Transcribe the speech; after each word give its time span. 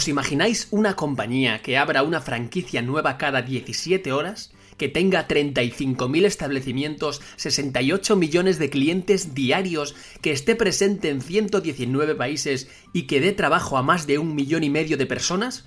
¿Os 0.00 0.08
imagináis 0.08 0.66
una 0.70 0.96
compañía 0.96 1.60
que 1.60 1.76
abra 1.76 2.02
una 2.02 2.22
franquicia 2.22 2.80
nueva 2.80 3.18
cada 3.18 3.42
17 3.42 4.12
horas? 4.12 4.50
Que 4.78 4.88
tenga 4.88 5.28
35.000 5.28 6.24
establecimientos, 6.24 7.20
68 7.36 8.16
millones 8.16 8.58
de 8.58 8.70
clientes 8.70 9.34
diarios, 9.34 9.94
que 10.22 10.32
esté 10.32 10.56
presente 10.56 11.10
en 11.10 11.20
119 11.20 12.14
países 12.14 12.70
y 12.94 13.02
que 13.02 13.20
dé 13.20 13.32
trabajo 13.32 13.76
a 13.76 13.82
más 13.82 14.06
de 14.06 14.16
un 14.16 14.34
millón 14.34 14.64
y 14.64 14.70
medio 14.70 14.96
de 14.96 15.04
personas? 15.04 15.66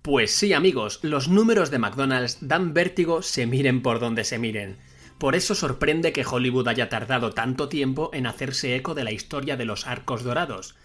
Pues 0.00 0.30
sí, 0.30 0.52
amigos, 0.52 1.00
los 1.02 1.26
números 1.26 1.72
de 1.72 1.80
McDonald's 1.80 2.38
dan 2.40 2.74
vértigo 2.74 3.20
se 3.20 3.46
miren 3.46 3.82
por 3.82 3.98
donde 3.98 4.22
se 4.22 4.38
miren. 4.38 4.76
Por 5.18 5.34
eso 5.34 5.56
sorprende 5.56 6.12
que 6.12 6.24
Hollywood 6.24 6.68
haya 6.68 6.88
tardado 6.88 7.32
tanto 7.32 7.68
tiempo 7.68 8.10
en 8.12 8.28
hacerse 8.28 8.76
eco 8.76 8.94
de 8.94 9.02
la 9.02 9.10
historia 9.10 9.56
de 9.56 9.64
los 9.64 9.88
arcos 9.88 10.22
dorados 10.22 10.76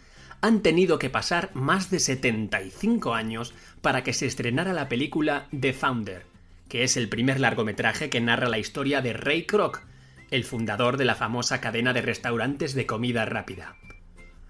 han 0.42 0.62
tenido 0.62 1.00
que 1.00 1.10
pasar 1.10 1.50
más 1.54 1.90
de 1.90 2.00
75 2.00 3.14
años 3.14 3.54
para 3.82 4.04
que 4.04 4.14
se 4.14 4.26
estrenara 4.26 4.74
la 4.74 4.90
película 4.90 5.48
The 5.58 5.74
Founder, 5.74 6.26
que 6.70 6.84
es 6.84 6.98
el 6.98 7.10
primer 7.10 7.40
largometraje 7.40 8.10
que 8.10 8.22
narra 8.22 8.50
la 8.50 8.60
historia 8.60 9.02
de 9.02 9.14
Ray 9.14 9.46
Kroc, 9.46 9.82
el 10.30 10.44
fundador 10.44 10.98
de 10.98 11.06
la 11.06 11.16
famosa 11.16 11.62
cadena 11.62 11.94
de 11.94 12.02
restaurantes 12.02 12.74
de 12.74 12.86
comida 12.86 13.26
rápida. 13.26 13.76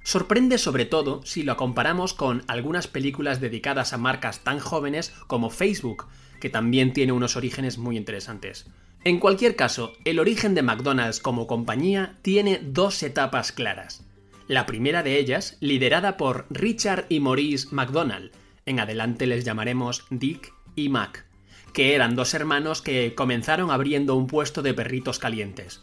Sorprende 0.04 0.58
sobre 0.58 0.86
todo 0.86 1.22
si 1.26 1.44
lo 1.44 1.58
comparamos 1.58 2.14
con 2.14 2.44
algunas 2.48 2.88
películas 2.88 3.42
dedicadas 3.42 3.94
a 3.94 3.98
marcas 3.98 4.40
tan 4.40 4.60
jóvenes 4.60 5.14
como 5.28 5.50
Facebook, 5.50 6.08
que 6.40 6.50
también 6.50 6.94
tiene 6.94 7.12
unos 7.12 7.36
orígenes 7.36 7.78
muy 7.78 7.98
interesantes. 7.98 8.68
En 9.04 9.20
cualquier 9.20 9.56
caso, 9.56 9.94
el 10.06 10.20
origen 10.20 10.56
de 10.56 10.62
McDonald's 10.62 11.20
como 11.20 11.46
compañía 11.46 12.18
tiene 12.22 12.60
dos 12.64 13.04
etapas 13.04 13.52
claras. 13.52 14.07
La 14.48 14.66
primera 14.66 15.04
de 15.04 15.20
ellas, 15.20 15.58
liderada 15.60 16.16
por 16.16 16.46
Richard 16.50 17.06
y 17.10 17.20
Maurice 17.20 17.68
McDonald, 17.72 18.32
en 18.66 18.80
adelante 18.80 19.28
les 19.28 19.44
llamaremos 19.44 20.06
Dick 20.10 20.54
y 20.74 20.88
Mac, 20.88 21.26
que 21.74 21.96
eran 21.96 22.16
dos 22.16 22.34
hermanos 22.34 22.82
que 22.82 23.14
comenzaron 23.14 23.72
abriendo 23.72 24.16
un 24.16 24.28
puesto 24.28 24.62
de 24.62 24.74
perritos 24.74 25.20
calientes. 25.20 25.82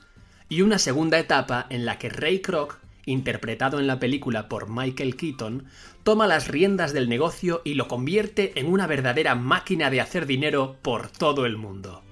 Y 0.48 0.62
una 0.62 0.78
segunda 0.78 1.18
etapa 1.18 1.66
en 1.68 1.84
la 1.84 1.98
que 1.98 2.08
Ray 2.08 2.40
Kroc, 2.40 2.78
interpretado 3.04 3.80
en 3.80 3.86
la 3.86 4.00
película 4.00 4.48
por 4.48 4.70
Michael 4.70 5.16
Keaton, 5.16 5.66
toma 6.02 6.26
las 6.26 6.48
riendas 6.48 6.94
del 6.94 7.10
negocio 7.10 7.60
y 7.66 7.74
lo 7.74 7.86
convierte 7.86 8.58
en 8.58 8.72
una 8.72 8.86
verdadera 8.86 9.34
máquina 9.34 9.90
de 9.90 10.00
hacer 10.00 10.24
dinero 10.24 10.78
por 10.80 11.10
todo 11.10 11.44
el 11.44 11.58
mundo. 11.58 12.02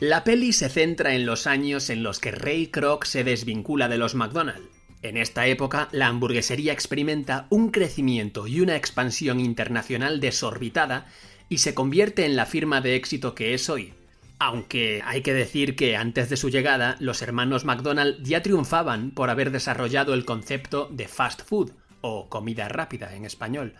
La 0.00 0.24
peli 0.24 0.54
se 0.54 0.70
centra 0.70 1.14
en 1.14 1.26
los 1.26 1.46
años 1.46 1.90
en 1.90 2.02
los 2.02 2.20
que 2.20 2.30
Ray 2.30 2.68
Kroc 2.68 3.04
se 3.04 3.22
desvincula 3.22 3.86
de 3.86 3.98
los 3.98 4.14
McDonald's. 4.14 4.70
En 5.02 5.18
esta 5.18 5.46
época, 5.46 5.90
la 5.92 6.06
hamburguesería 6.06 6.72
experimenta 6.72 7.46
un 7.50 7.70
crecimiento 7.70 8.46
y 8.46 8.62
una 8.62 8.76
expansión 8.76 9.40
internacional 9.40 10.18
desorbitada 10.18 11.06
y 11.50 11.58
se 11.58 11.74
convierte 11.74 12.24
en 12.24 12.34
la 12.34 12.46
firma 12.46 12.80
de 12.80 12.96
éxito 12.96 13.34
que 13.34 13.52
es 13.52 13.68
hoy. 13.68 13.92
Aunque 14.38 15.02
hay 15.04 15.20
que 15.20 15.34
decir 15.34 15.76
que 15.76 15.98
antes 15.98 16.30
de 16.30 16.38
su 16.38 16.48
llegada, 16.48 16.96
los 16.98 17.20
hermanos 17.20 17.66
McDonald 17.66 18.24
ya 18.24 18.42
triunfaban 18.42 19.10
por 19.10 19.28
haber 19.28 19.50
desarrollado 19.50 20.14
el 20.14 20.24
concepto 20.24 20.88
de 20.90 21.08
fast 21.08 21.42
food, 21.42 21.72
o 22.00 22.30
comida 22.30 22.70
rápida 22.70 23.14
en 23.14 23.26
español. 23.26 23.74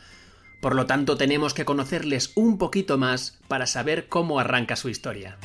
Por 0.61 0.75
lo 0.75 0.85
tanto, 0.85 1.17
tenemos 1.17 1.55
que 1.55 1.65
conocerles 1.65 2.33
un 2.35 2.59
poquito 2.59 2.99
más 2.99 3.39
para 3.49 3.67
saber 3.67 4.09
cómo 4.09 4.39
arranca 4.39 4.77
su 4.77 4.91
historia. 4.91 5.39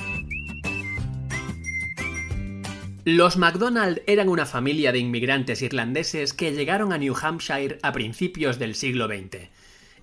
Los 3.08 3.38
MacDonald 3.38 4.02
eran 4.08 4.30
una 4.30 4.48
familia 4.48 4.92
de 4.92 4.98
inmigrantes 4.98 5.62
irlandeses 5.62 6.34
que 6.34 6.54
llegaron 6.54 6.92
a 6.92 6.98
New 6.98 7.14
Hampshire 7.16 7.78
a 7.84 7.92
principios 7.92 8.58
del 8.58 8.74
siglo 8.74 9.06
XX. 9.06 9.50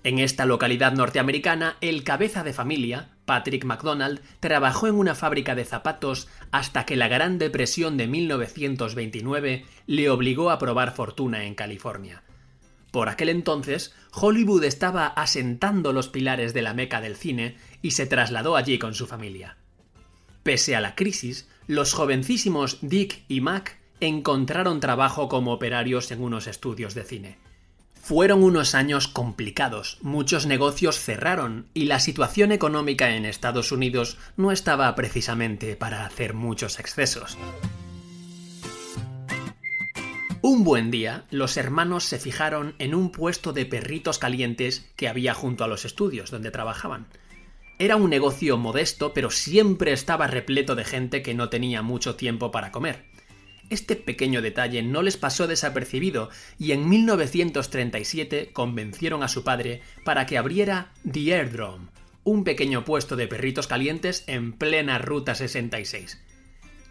En 0.05 0.19
esta 0.19 0.45
localidad 0.45 0.93
norteamericana, 0.93 1.75
el 1.81 2.05
cabeza 2.05 2.45
de 2.45 2.53
familia, 2.53 3.09
Patrick 3.25 3.65
MacDonald, 3.65 4.21
trabajó 4.39 4.87
en 4.87 4.95
una 4.95 5.15
fábrica 5.15 5.53
de 5.53 5.65
zapatos 5.65 6.29
hasta 6.51 6.85
que 6.85 6.95
la 6.95 7.09
Gran 7.09 7.39
Depresión 7.39 7.97
de 7.97 8.07
1929 8.07 9.65
le 9.85 10.09
obligó 10.09 10.49
a 10.49 10.57
probar 10.57 10.95
fortuna 10.95 11.43
en 11.43 11.55
California. 11.55 12.23
Por 12.91 13.09
aquel 13.09 13.27
entonces, 13.27 13.93
Hollywood 14.13 14.63
estaba 14.63 15.07
asentando 15.07 15.91
los 15.91 16.07
pilares 16.07 16.53
de 16.53 16.61
la 16.61 16.73
meca 16.73 17.01
del 17.01 17.17
cine 17.17 17.57
y 17.81 17.91
se 17.91 18.05
trasladó 18.05 18.55
allí 18.55 18.79
con 18.79 18.93
su 18.93 19.07
familia. 19.07 19.57
Pese 20.43 20.77
a 20.77 20.81
la 20.81 20.95
crisis, 20.95 21.49
los 21.67 21.93
jovencísimos 21.93 22.79
Dick 22.81 23.23
y 23.27 23.41
Mac 23.41 23.77
encontraron 23.99 24.79
trabajo 24.79 25.29
como 25.29 25.53
operarios 25.53 26.11
en 26.11 26.21
unos 26.21 26.47
estudios 26.47 26.93
de 26.93 27.03
cine. 27.03 27.37
Fueron 27.93 28.43
unos 28.43 28.75
años 28.75 29.07
complicados, 29.07 29.97
muchos 30.01 30.45
negocios 30.45 30.99
cerraron 30.99 31.67
y 31.73 31.85
la 31.85 32.01
situación 32.01 32.51
económica 32.51 33.15
en 33.15 33.25
Estados 33.25 33.71
Unidos 33.71 34.17
no 34.35 34.51
estaba 34.51 34.93
precisamente 34.95 35.77
para 35.77 36.05
hacer 36.05 36.33
muchos 36.33 36.79
excesos. 36.79 37.37
Un 40.41 40.65
buen 40.65 40.91
día, 40.91 41.23
los 41.31 41.55
hermanos 41.55 42.03
se 42.03 42.19
fijaron 42.19 42.75
en 42.77 42.93
un 42.93 43.09
puesto 43.09 43.53
de 43.53 43.65
perritos 43.65 44.19
calientes 44.19 44.85
que 44.97 45.07
había 45.07 45.33
junto 45.33 45.63
a 45.63 45.69
los 45.69 45.85
estudios 45.85 46.31
donde 46.31 46.51
trabajaban. 46.51 47.07
Era 47.79 47.95
un 47.95 48.09
negocio 48.09 48.57
modesto, 48.57 49.13
pero 49.13 49.29
siempre 49.31 49.93
estaba 49.93 50.27
repleto 50.27 50.75
de 50.75 50.85
gente 50.85 51.21
que 51.21 51.33
no 51.33 51.49
tenía 51.49 51.81
mucho 51.81 52.15
tiempo 52.15 52.51
para 52.51 52.71
comer. 52.71 53.05
Este 53.69 53.95
pequeño 53.95 54.41
detalle 54.41 54.83
no 54.83 55.01
les 55.01 55.17
pasó 55.17 55.47
desapercibido 55.47 56.29
y 56.59 56.73
en 56.73 56.87
1937 56.87 58.51
convencieron 58.53 59.23
a 59.23 59.27
su 59.27 59.43
padre 59.43 59.81
para 60.03 60.25
que 60.25 60.37
abriera 60.37 60.91
The 61.11 61.33
Airdrome, 61.33 61.87
un 62.23 62.43
pequeño 62.43 62.85
puesto 62.85 63.15
de 63.15 63.27
perritos 63.27 63.67
calientes 63.67 64.23
en 64.27 64.53
plena 64.53 64.99
Ruta 64.99 65.33
66. 65.33 66.21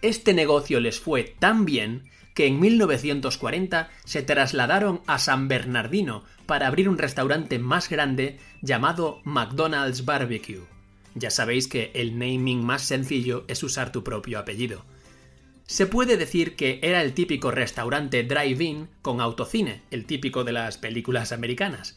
Este 0.03 0.35
negocio 0.35 0.81
les 0.81 0.99
fue 0.99 1.37
tan 1.39 1.65
bien 1.65 2.11
que 2.35 2.47
en 2.47 2.61
1940 2.61 3.91
se 4.05 4.23
trasladaron 4.23 5.01
a 5.07 5.19
San 5.19 5.49
Bernardino 5.49 6.25
para 6.47 6.67
abrir 6.67 6.89
un 6.89 6.99
restaurante 6.99 7.59
más 7.59 7.89
grande 7.89 8.39
llamado 8.61 9.21
McDonald's 9.25 10.05
Barbecue. 10.05 10.63
Ya 11.15 11.31
sabéis 11.31 11.69
que 11.69 11.91
el 11.95 12.19
naming 12.19 12.65
más 12.65 12.83
sencillo 12.83 13.45
es 13.49 13.63
usar 13.63 13.93
tu 13.93 14.03
propio 14.03 14.39
apellido. 14.39 14.85
Se 15.67 15.87
puede 15.87 16.17
decir 16.17 16.57
que 16.57 16.81
era 16.83 17.03
el 17.03 17.13
típico 17.13 17.51
restaurante 17.51 18.25
drive-in 18.25 18.89
con 19.01 19.21
autocine, 19.21 19.83
el 19.91 20.07
típico 20.07 20.45
de 20.45 20.53
las 20.53 20.79
películas 20.79 21.33
americanas. 21.33 21.97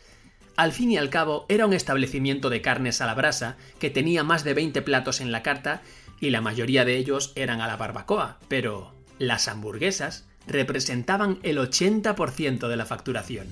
Al 0.56 0.72
fin 0.72 0.92
y 0.92 0.98
al 0.98 1.10
cabo, 1.10 1.46
era 1.50 1.66
un 1.66 1.74
establecimiento 1.74 2.50
de 2.50 2.62
carnes 2.62 3.02
a 3.02 3.06
la 3.06 3.14
brasa 3.14 3.58
que 3.80 3.90
tenía 3.90 4.24
más 4.24 4.44
de 4.44 4.54
20 4.54 4.82
platos 4.82 5.20
en 5.20 5.32
la 5.32 5.44
carta 5.44 5.82
y 6.22 6.30
la 6.30 6.40
mayoría 6.40 6.86
de 6.86 6.96
ellos 6.96 7.34
eran 7.36 7.60
a 7.60 7.68
la 7.68 7.76
barbacoa, 7.76 8.40
pero 8.48 8.95
las 9.20 9.48
hamburguesas 9.48 10.28
representaban 10.48 11.40
el 11.44 11.58
80% 11.58 12.68
de 12.68 12.76
la 12.76 12.86
facturación. 12.86 13.48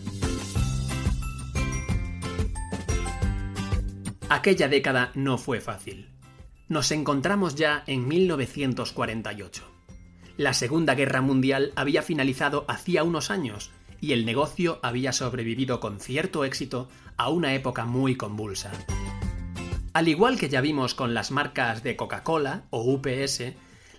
Aquella 4.29 4.67
década 4.67 5.11
no 5.13 5.37
fue 5.37 5.61
fácil. 5.61 6.09
Nos 6.67 6.91
encontramos 6.91 7.55
ya 7.55 7.83
en 7.87 8.07
1948. 8.07 9.63
La 10.37 10.53
Segunda 10.53 10.95
Guerra 10.95 11.21
Mundial 11.21 11.71
había 11.75 12.01
finalizado 12.01 12.65
hacía 12.67 13.03
unos 13.03 13.29
años 13.29 13.71
y 14.01 14.13
el 14.13 14.25
negocio 14.25 14.79
había 14.81 15.13
sobrevivido 15.13 15.79
con 15.79 15.99
cierto 15.99 16.43
éxito 16.45 16.89
a 17.15 17.29
una 17.29 17.53
época 17.53 17.85
muy 17.85 18.15
convulsa. 18.15 18.71
Al 19.93 20.07
igual 20.07 20.39
que 20.39 20.49
ya 20.49 20.61
vimos 20.61 20.95
con 20.95 21.13
las 21.13 21.29
marcas 21.29 21.83
de 21.83 21.95
Coca-Cola 21.95 22.63
o 22.71 22.81
UPS, 22.81 23.53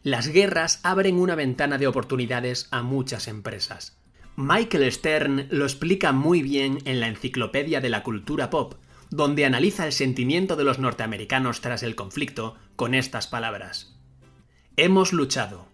las 0.05 0.29
guerras 0.29 0.81
abren 0.83 1.19
una 1.19 1.35
ventana 1.35 1.79
de 1.79 1.87
oportunidades 1.87 2.69
a 2.71 2.83
muchas 2.83 3.27
empresas. 3.27 3.97
Michael 4.37 4.93
Stern 4.93 5.47
lo 5.51 5.65
explica 5.65 6.12
muy 6.12 6.43
bien 6.43 6.79
en 6.85 7.01
la 7.01 7.09
Enciclopedia 7.09 7.81
de 7.81 7.89
la 7.89 8.03
Cultura 8.03 8.51
Pop, 8.51 8.75
donde 9.09 9.47
analiza 9.47 9.87
el 9.87 9.93
sentimiento 9.93 10.56
de 10.56 10.65
los 10.65 10.79
norteamericanos 10.79 11.62
tras 11.62 11.83
el 11.83 11.95
conflicto 11.95 12.55
con 12.77 12.95
estas 12.95 13.29
palabras. 13.29 13.97
Hemos 14.77 15.15
luchado, 15.15 15.69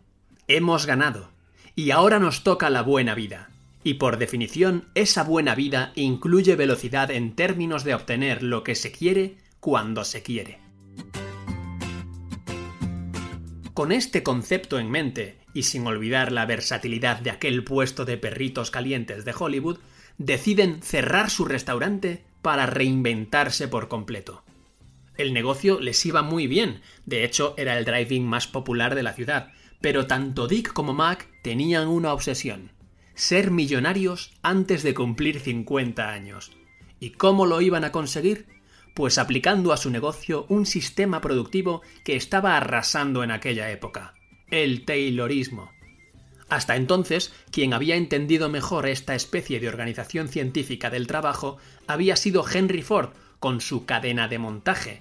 hemos 0.47 0.87
ganado, 0.87 1.33
y 1.75 1.91
ahora 1.91 2.21
nos 2.21 2.45
toca 2.45 2.71
la 2.71 2.83
buena 2.83 3.17
vida. 3.17 3.51
Y 3.83 3.95
por 3.95 4.17
definición, 4.17 4.85
esa 4.95 5.25
buena 5.25 5.57
vida 5.57 5.91
incluye 5.97 6.55
velocidad 6.55 7.11
en 7.11 7.35
términos 7.35 7.83
de 7.83 7.95
obtener 7.95 8.45
lo 8.45 8.63
que 8.63 8.77
se 8.77 8.93
quiere 8.93 9.39
cuando 9.59 10.05
se 10.05 10.23
quiere. 10.23 10.70
Con 13.75 13.93
este 13.93 14.23
concepto 14.23 14.79
en 14.79 14.91
mente, 14.91 15.39
y 15.55 15.65
sin 15.65 15.87
olvidar 15.87 16.33
la 16.33 16.47
versatilidad 16.47 17.21
de 17.21 17.31
aquel 17.31 17.65
puesto 17.65 18.05
de 18.05 18.17
perritos 18.17 18.71
calientes 18.71 19.25
de 19.25 19.35
Hollywood, 19.39 19.79
deciden 20.19 20.83
cerrar 20.83 21.31
su 21.31 21.45
restaurante 21.45 22.25
para 22.43 22.67
reinventarse 22.67 23.69
por 23.69 23.89
completo. 23.89 24.43
El 25.17 25.33
negocio 25.33 25.81
les 25.81 26.05
iba 26.07 26.23
muy 26.23 26.47
bien, 26.47 26.83
de 27.07 27.25
hecho 27.25 27.55
era 27.57 27.79
el 27.79 27.85
driving 27.85 28.27
más 28.27 28.47
popular 28.47 28.95
de 28.95 29.03
la 29.03 29.13
ciudad, 29.13 29.53
pero 29.81 30.07
tanto 30.07 30.47
Dick 30.49 30.73
como 30.73 30.93
Mac 30.93 31.29
tenían 31.43 31.89
una 31.89 32.13
obsesión, 32.13 32.73
ser 33.15 33.51
millonarios 33.51 34.33
antes 34.43 34.83
de 34.83 34.95
cumplir 34.95 35.41
50 35.41 36.09
años. 36.11 36.53
¿Y 36.99 37.11
cómo 37.11 37.47
lo 37.47 37.61
iban 37.61 37.85
a 37.85 37.93
conseguir? 37.93 38.47
Pues 39.01 39.17
aplicando 39.17 39.73
a 39.73 39.79
su 39.79 39.89
negocio 39.89 40.45
un 40.51 40.67
sistema 40.67 41.23
productivo 41.23 41.81
que 42.05 42.17
estaba 42.17 42.59
arrasando 42.59 43.25
en 43.25 43.31
aquella 43.31 43.71
época, 43.71 44.13
el 44.51 44.85
Taylorismo. 44.85 45.71
Hasta 46.51 46.77
entonces, 46.77 47.33
quien 47.51 47.73
había 47.73 47.97
entendido 47.97 48.51
mejor 48.51 48.87
esta 48.87 49.15
especie 49.15 49.59
de 49.59 49.69
organización 49.69 50.29
científica 50.29 50.91
del 50.91 51.07
trabajo 51.07 51.57
había 51.87 52.15
sido 52.15 52.45
Henry 52.47 52.83
Ford, 52.83 53.09
con 53.39 53.63
su 53.63 53.87
cadena 53.87 54.29
de 54.29 54.39
montaje. 54.39 55.01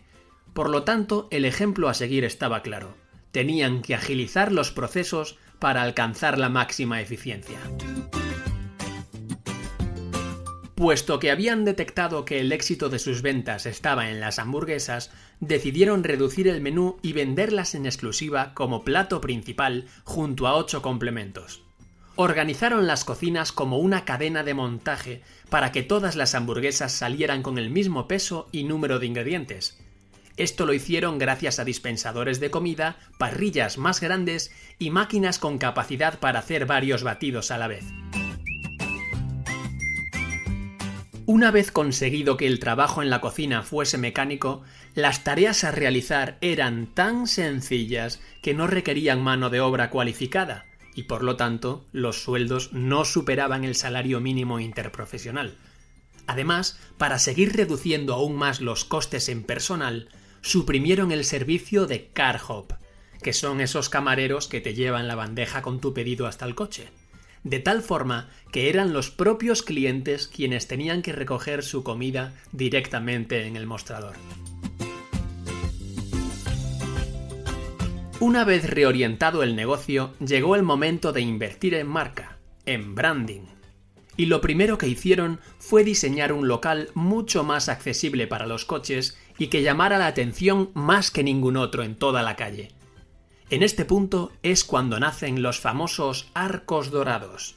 Por 0.53 0.69
lo 0.69 0.83
tanto, 0.83 1.27
el 1.29 1.43
ejemplo 1.43 1.89
a 1.89 1.93
seguir 1.93 2.23
estaba 2.23 2.61
claro. 2.61 2.95
Tenían 3.33 3.81
que 3.81 3.95
agilizar 3.95 4.53
los 4.53 4.71
procesos 4.71 5.37
para 5.59 5.81
alcanzar 5.81 6.37
la 6.37 6.47
máxima 6.47 7.01
eficiencia. 7.01 7.59
Puesto 10.79 11.19
que 11.19 11.29
habían 11.29 11.65
detectado 11.65 12.23
que 12.23 12.39
el 12.39 12.53
éxito 12.53 12.87
de 12.87 12.99
sus 12.99 13.21
ventas 13.21 13.65
estaba 13.65 14.09
en 14.09 14.21
las 14.21 14.39
hamburguesas, 14.39 15.11
decidieron 15.41 16.05
reducir 16.05 16.47
el 16.47 16.61
menú 16.61 16.99
y 17.01 17.11
venderlas 17.11 17.75
en 17.75 17.85
exclusiva 17.85 18.53
como 18.53 18.85
plato 18.85 19.19
principal 19.19 19.87
junto 20.05 20.47
a 20.47 20.55
ocho 20.55 20.81
complementos. 20.81 21.63
Organizaron 22.15 22.87
las 22.87 23.03
cocinas 23.03 23.51
como 23.51 23.77
una 23.77 24.05
cadena 24.05 24.43
de 24.43 24.53
montaje 24.53 25.21
para 25.49 25.73
que 25.73 25.83
todas 25.83 26.15
las 26.15 26.33
hamburguesas 26.33 26.93
salieran 26.93 27.43
con 27.43 27.57
el 27.57 27.69
mismo 27.69 28.07
peso 28.07 28.47
y 28.53 28.63
número 28.63 28.99
de 28.99 29.07
ingredientes. 29.07 29.77
Esto 30.37 30.65
lo 30.65 30.73
hicieron 30.73 31.17
gracias 31.17 31.59
a 31.59 31.65
dispensadores 31.65 32.39
de 32.39 32.51
comida, 32.51 32.95
parrillas 33.17 33.77
más 33.77 33.99
grandes 33.99 34.49
y 34.79 34.91
máquinas 34.91 35.39
con 35.39 35.57
capacidad 35.57 36.21
para 36.21 36.39
hacer 36.39 36.65
varios 36.65 37.03
batidos 37.03 37.51
a 37.51 37.57
la 37.57 37.67
vez. 37.67 37.83
Una 41.31 41.51
vez 41.51 41.71
conseguido 41.71 42.37
que 42.37 42.47
el 42.47 42.57
trabajo 42.57 43.03
en 43.03 43.11
la 43.11 43.21
cocina 43.21 43.61
fuese 43.61 43.99
mecánico, 43.99 44.63
las 44.95 45.23
tareas 45.23 45.63
a 45.63 45.69
realizar 45.69 46.39
eran 46.41 46.87
tan 46.87 47.27
sencillas 47.27 48.19
que 48.41 48.55
no 48.55 48.65
requerían 48.65 49.21
mano 49.21 49.51
de 49.51 49.61
obra 49.61 49.91
cualificada, 49.91 50.65
y 50.95 51.03
por 51.03 51.23
lo 51.23 51.35
tanto 51.35 51.85
los 51.91 52.23
sueldos 52.23 52.73
no 52.73 53.05
superaban 53.05 53.63
el 53.63 53.75
salario 53.75 54.19
mínimo 54.19 54.59
interprofesional. 54.59 55.55
Además, 56.25 56.79
para 56.97 57.19
seguir 57.19 57.55
reduciendo 57.55 58.15
aún 58.15 58.35
más 58.35 58.59
los 58.59 58.83
costes 58.83 59.29
en 59.29 59.43
personal, 59.43 60.09
suprimieron 60.41 61.11
el 61.11 61.23
servicio 61.25 61.85
de 61.85 62.07
car 62.07 62.41
hop, 62.47 62.73
que 63.21 63.33
son 63.33 63.61
esos 63.61 63.89
camareros 63.89 64.47
que 64.47 64.61
te 64.61 64.73
llevan 64.73 65.07
la 65.07 65.13
bandeja 65.13 65.61
con 65.61 65.79
tu 65.79 65.93
pedido 65.93 66.25
hasta 66.25 66.45
el 66.45 66.55
coche 66.55 66.89
de 67.43 67.59
tal 67.59 67.81
forma 67.81 68.29
que 68.51 68.69
eran 68.69 68.93
los 68.93 69.11
propios 69.11 69.63
clientes 69.63 70.27
quienes 70.27 70.67
tenían 70.67 71.01
que 71.01 71.13
recoger 71.13 71.63
su 71.63 71.83
comida 71.83 72.33
directamente 72.51 73.47
en 73.47 73.55
el 73.55 73.65
mostrador. 73.65 74.15
Una 78.19 78.43
vez 78.43 78.69
reorientado 78.69 79.43
el 79.43 79.55
negocio, 79.55 80.13
llegó 80.19 80.57
el 80.57 80.63
momento 80.63 81.13
de 81.13 81.21
invertir 81.21 81.73
en 81.73 81.87
marca, 81.87 82.37
en 82.65 82.93
branding. 82.93 83.43
Y 84.17 84.25
lo 84.25 84.41
primero 84.41 84.77
que 84.77 84.89
hicieron 84.89 85.39
fue 85.57 85.85
diseñar 85.85 86.33
un 86.33 86.49
local 86.49 86.89
mucho 86.93 87.45
más 87.45 87.69
accesible 87.69 88.27
para 88.27 88.45
los 88.45 88.65
coches 88.65 89.17
y 89.37 89.47
que 89.47 89.63
llamara 89.63 89.97
la 89.97 90.07
atención 90.07 90.71
más 90.73 91.11
que 91.11 91.23
ningún 91.23 91.55
otro 91.55 91.83
en 91.83 91.95
toda 91.95 92.21
la 92.21 92.35
calle. 92.35 92.73
En 93.51 93.63
este 93.63 93.83
punto 93.83 94.31
es 94.43 94.63
cuando 94.63 94.99
nacen 94.99 95.41
los 95.41 95.59
famosos 95.59 96.29
arcos 96.35 96.91
dorados. 96.91 97.55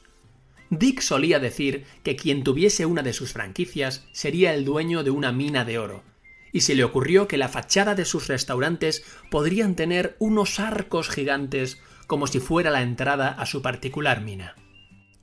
Dick 0.71 1.03
solía 1.03 1.39
decir 1.39 1.85
que 2.03 2.17
quien 2.17 2.45
tuviese 2.45 2.87
una 2.87 3.03
de 3.03 3.13
sus 3.13 3.35
franquicias 3.35 4.07
sería 4.13 4.55
el 4.55 4.65
dueño 4.65 5.05
de 5.05 5.11
una 5.11 5.33
mina 5.33 5.67
de 5.67 5.79
oro, 5.79 6.03
y 6.51 6.63
se 6.63 6.75
le 6.75 6.85
ocurrió 6.85 7.29
que 7.29 7.37
la 7.37 7.51
fachada 7.51 7.95
de 7.95 8.07
sus 8.07 8.29
restaurantes 8.29 9.05
podrían 9.31 9.75
tener 9.77 10.17
unos 10.19 10.61
arcos 10.61 11.11
gigantes 11.11 11.79
como 12.07 12.27
si 12.27 12.41
fuera 12.41 12.71
la 12.71 12.81
entrada 12.81 13.29
a 13.29 13.45
su 13.45 13.61
particular 13.61 14.23
mina. 14.23 14.57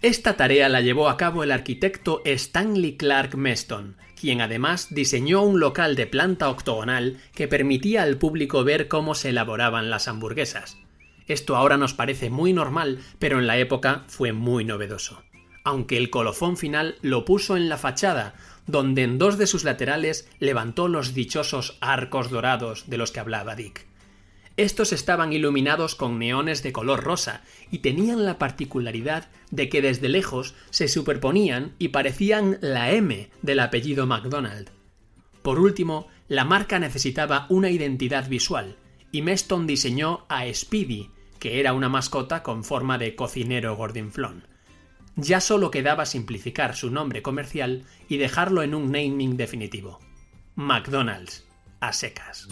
Esta 0.01 0.38
tarea 0.38 0.69
la 0.69 0.80
llevó 0.80 1.10
a 1.10 1.18
cabo 1.18 1.44
el 1.44 1.52
arquitecto 1.52 2.21
Stanley 2.23 2.95
Clark 2.95 3.35
Meston, 3.35 3.97
quien 4.18 4.40
además 4.40 4.88
diseñó 4.92 5.42
un 5.42 5.59
local 5.59 5.97
de 5.97 6.07
planta 6.07 6.50
octogonal 6.50 7.18
que 7.33 7.50
permitía 7.50 8.04
al 8.04 8.18
público 8.18 8.64
ver 8.64 8.88
cómo 8.88 9.14
se 9.14 9.30
elaboraban 9.30 9.90
las 9.90 10.07
hamburguesas. 10.07 10.78
Esto 11.28 11.57
ahora 11.57 11.76
nos 11.76 11.94
parece 11.94 12.30
muy 12.30 12.54
normal, 12.54 13.00
pero 13.19 13.40
en 13.40 13.47
la 13.47 13.57
época 13.57 14.06
fue 14.07 14.31
muy 14.31 14.64
novedoso. 14.64 15.21
Aunque 15.66 15.97
el 15.97 16.09
colofón 16.09 16.56
final 16.56 16.95
lo 17.02 17.26
puso 17.26 17.57
en 17.57 17.68
la 17.68 17.78
fachada, 17.78 18.35
donde 18.68 19.04
en 19.04 19.18
dos 19.18 19.38
de 19.38 19.47
sus 19.47 19.66
laterales 19.66 20.30
levantó 20.40 20.88
los 20.88 21.14
dichosos 21.14 21.78
arcos 21.81 22.30
dorados 22.30 22.90
de 22.90 22.97
los 22.97 23.12
que 23.12 23.19
hablaba 23.19 23.57
Dick. 23.57 23.89
Estos 24.59 24.92
estaban 24.92 25.31
iluminados 25.31 25.95
con 25.95 26.19
neones 26.19 26.63
de 26.63 26.73
color 26.73 27.01
rosa 27.01 27.44
y 27.71 27.78
tenían 27.78 28.25
la 28.25 28.37
particularidad 28.37 29.30
de 29.51 29.69
que 29.69 29.81
desde 29.81 30.09
lejos 30.09 30.54
se 30.69 30.89
superponían 30.89 31.75
y 31.80 31.87
parecían 31.87 32.57
la 32.59 32.92
M 32.92 33.30
del 33.42 33.61
apellido 33.61 34.06
McDonald. 34.06 34.69
Por 35.44 35.59
último, 35.59 36.07
la 36.28 36.44
marca 36.44 36.78
necesitaba 36.78 37.45
una 37.47 37.69
identidad 37.69 38.28
visual, 38.28 38.75
y 39.13 39.21
Meston 39.21 39.66
diseñó 39.66 40.25
a 40.28 40.44
Speedy, 40.54 41.09
que 41.39 41.61
era 41.61 41.71
una 41.71 41.87
mascota 41.87 42.44
con 42.44 42.66
forma 42.66 42.97
de 42.97 43.16
cocinero 43.16 43.78
gordinflón. 43.78 44.45
Ya 45.16 45.39
solo 45.39 45.71
quedaba 45.71 46.06
simplificar 46.06 46.75
su 46.75 46.92
nombre 46.92 47.21
comercial 47.21 47.85
y 48.09 48.18
dejarlo 48.18 48.61
en 48.61 48.75
un 48.75 48.92
naming 48.92 49.37
definitivo. 49.37 49.99
McDonald's, 50.56 51.47
a 51.80 51.94
secas. 51.94 52.49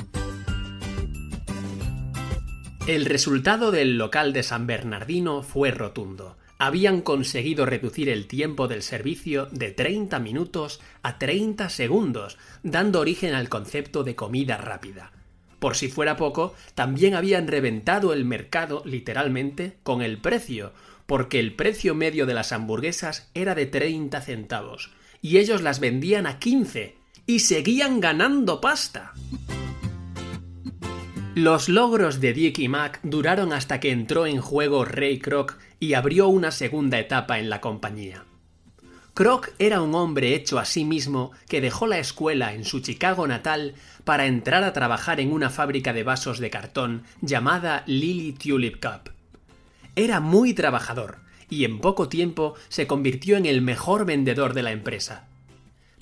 El 2.87 3.03
resultado 3.03 3.71
del 3.71 3.97
local 3.97 4.31
de 4.31 4.43
San 4.43 4.65
Bernardino 4.65 5.43
fue 5.43 5.71
rotundo. 5.71 6.37
Habían 6.57 7.01
conseguido 7.01 7.65
reducir 7.65 8.07
el 8.07 8.27
tiempo 8.27 8.69
del 8.69 8.81
servicio 8.81 9.47
de 9.47 9.71
30 9.71 10.19
minutos 10.19 10.79
a 11.03 11.19
30 11.19 11.67
segundos, 11.69 12.37
dando 12.63 13.01
origen 13.01 13.33
al 13.33 13.49
concepto 13.49 14.05
de 14.05 14.15
comida 14.15 14.55
rápida. 14.55 15.11
Por 15.59 15.75
si 15.75 15.89
fuera 15.89 16.15
poco, 16.15 16.55
también 16.75 17.13
habían 17.13 17.49
reventado 17.49 18.13
el 18.13 18.23
mercado 18.23 18.83
literalmente 18.85 19.79
con 19.83 20.01
el 20.01 20.19
precio, 20.19 20.71
porque 21.07 21.41
el 21.41 21.55
precio 21.55 21.93
medio 21.93 22.25
de 22.25 22.35
las 22.35 22.53
hamburguesas 22.53 23.29
era 23.33 23.53
de 23.53 23.65
30 23.65 24.21
centavos, 24.21 24.91
y 25.21 25.39
ellos 25.39 25.61
las 25.61 25.81
vendían 25.81 26.25
a 26.25 26.39
15, 26.39 26.95
y 27.25 27.39
seguían 27.39 27.99
ganando 27.99 28.61
pasta. 28.61 29.11
Los 31.37 31.69
logros 31.69 32.19
de 32.19 32.33
Dick 32.33 32.57
y 32.57 32.67
Mac 32.67 32.99
duraron 33.03 33.53
hasta 33.53 33.79
que 33.79 33.91
entró 33.91 34.25
en 34.25 34.41
juego 34.41 34.85
Ray 34.85 35.19
Kroc 35.19 35.59
y 35.79 35.93
abrió 35.93 36.29
una 36.29 36.49
segunda 36.49 36.97
etapa 36.97 37.37
en 37.37 37.51
la 37.51 37.61
compañía. 37.61 38.25
Kroc 39.13 39.51
era 39.59 39.83
un 39.83 39.93
hombre 39.93 40.33
hecho 40.33 40.57
a 40.57 40.65
sí 40.65 40.83
mismo 40.83 41.31
que 41.47 41.61
dejó 41.61 41.85
la 41.85 41.99
escuela 41.99 42.55
en 42.55 42.65
su 42.65 42.79
Chicago 42.79 43.27
natal 43.27 43.75
para 44.03 44.25
entrar 44.25 44.63
a 44.63 44.73
trabajar 44.73 45.19
en 45.19 45.31
una 45.31 45.51
fábrica 45.51 45.93
de 45.93 46.01
vasos 46.01 46.39
de 46.39 46.49
cartón 46.49 47.03
llamada 47.21 47.83
Lily 47.85 48.31
Tulip 48.31 48.83
Cup. 48.83 49.11
Era 49.95 50.19
muy 50.19 50.55
trabajador 50.55 51.17
y 51.51 51.65
en 51.65 51.77
poco 51.77 52.09
tiempo 52.09 52.55
se 52.67 52.87
convirtió 52.87 53.37
en 53.37 53.45
el 53.45 53.61
mejor 53.61 54.07
vendedor 54.07 54.55
de 54.55 54.63
la 54.63 54.71
empresa 54.71 55.27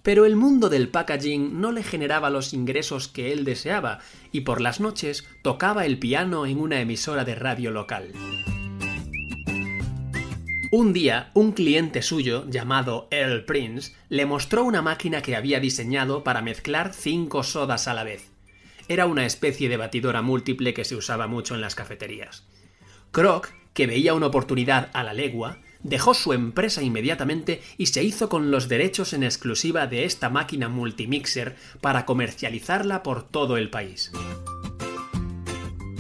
pero 0.05 0.27
el 0.27 0.35
mundo 0.35 0.69
del 0.69 0.89
packaging 0.89 1.59
no 1.59 1.71
le 1.71 1.81
generaba 1.81 2.29
los 2.29 2.53
ingresos 2.53 3.07
que 3.07 3.33
él 3.33 3.43
deseaba 3.43 4.01
y 4.31 4.41
por 4.41 4.62
las 4.62 4.79
noches 4.79 5.27
tocaba 5.41 5.88
el 5.88 5.97
piano 5.97 6.45
en 6.45 6.59
una 6.59 6.79
emisora 6.79 7.25
de 7.25 7.33
radio 7.33 7.71
local. 7.71 8.12
Un 10.71 10.93
día, 10.93 11.31
un 11.33 11.53
cliente 11.53 12.03
suyo, 12.03 12.45
llamado 12.47 13.07
Earl 13.09 13.45
Prince, 13.45 13.95
le 14.09 14.27
mostró 14.27 14.63
una 14.63 14.83
máquina 14.83 15.24
que 15.24 15.35
había 15.35 15.59
diseñado 15.59 16.24
para 16.24 16.43
mezclar 16.43 16.93
cinco 16.93 17.41
sodas 17.41 17.88
a 17.88 17.95
la 17.95 18.03
vez. 18.03 18.29
Era 18.88 19.07
una 19.07 19.25
especie 19.25 19.69
de 19.69 19.77
batidora 19.77 20.21
múltiple 20.21 20.75
que 20.75 20.85
se 20.85 20.95
usaba 20.95 21.25
mucho 21.25 21.55
en 21.55 21.62
las 21.62 21.74
cafeterías. 21.74 22.43
Kroc, 23.12 23.50
que 23.74 23.88
veía 23.88 24.13
una 24.13 24.27
oportunidad 24.27 24.91
a 24.93 25.03
la 25.03 25.13
legua, 25.13 25.57
dejó 25.86 26.15
su 26.15 26.34
empresa 26.34 26.82
inmediatamente 26.82 27.62
y 27.77 27.86
se 27.86 28.04
hizo 28.04 28.27
con 28.27 28.50
los 28.50 28.68
derechos 28.68 29.13
en 29.13 29.24
exclusiva 29.24 29.86
de 29.86 30.04
esta 30.04 30.30
máquina 30.30 30.68
multimixer 30.68 31.56
para 31.80 32.06
comercializarla 32.06 33.04
por 33.04 33.24
todo 33.24 33.56
el 33.58 33.70
país. 33.70 34.12